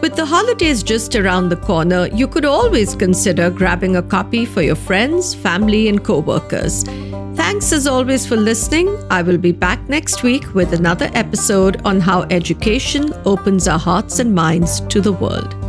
With 0.00 0.16
the 0.16 0.26
holidays 0.26 0.82
just 0.82 1.16
around 1.16 1.48
the 1.48 1.56
corner, 1.56 2.08
you 2.08 2.28
could 2.28 2.44
always 2.44 2.94
consider 2.94 3.48
grabbing 3.50 3.96
a 3.96 4.02
copy 4.02 4.44
for 4.44 4.60
your 4.60 4.76
friends, 4.76 5.34
family, 5.34 5.88
and 5.88 6.04
co 6.04 6.18
workers. 6.18 6.84
Thanks 7.54 7.72
as 7.72 7.86
always 7.86 8.26
for 8.26 8.34
listening. 8.34 8.88
I 9.10 9.22
will 9.22 9.38
be 9.38 9.52
back 9.52 9.88
next 9.88 10.24
week 10.24 10.54
with 10.56 10.72
another 10.72 11.08
episode 11.14 11.80
on 11.84 12.00
how 12.00 12.22
education 12.22 13.12
opens 13.24 13.68
our 13.68 13.78
hearts 13.78 14.18
and 14.18 14.34
minds 14.34 14.80
to 14.80 15.00
the 15.00 15.12
world. 15.12 15.63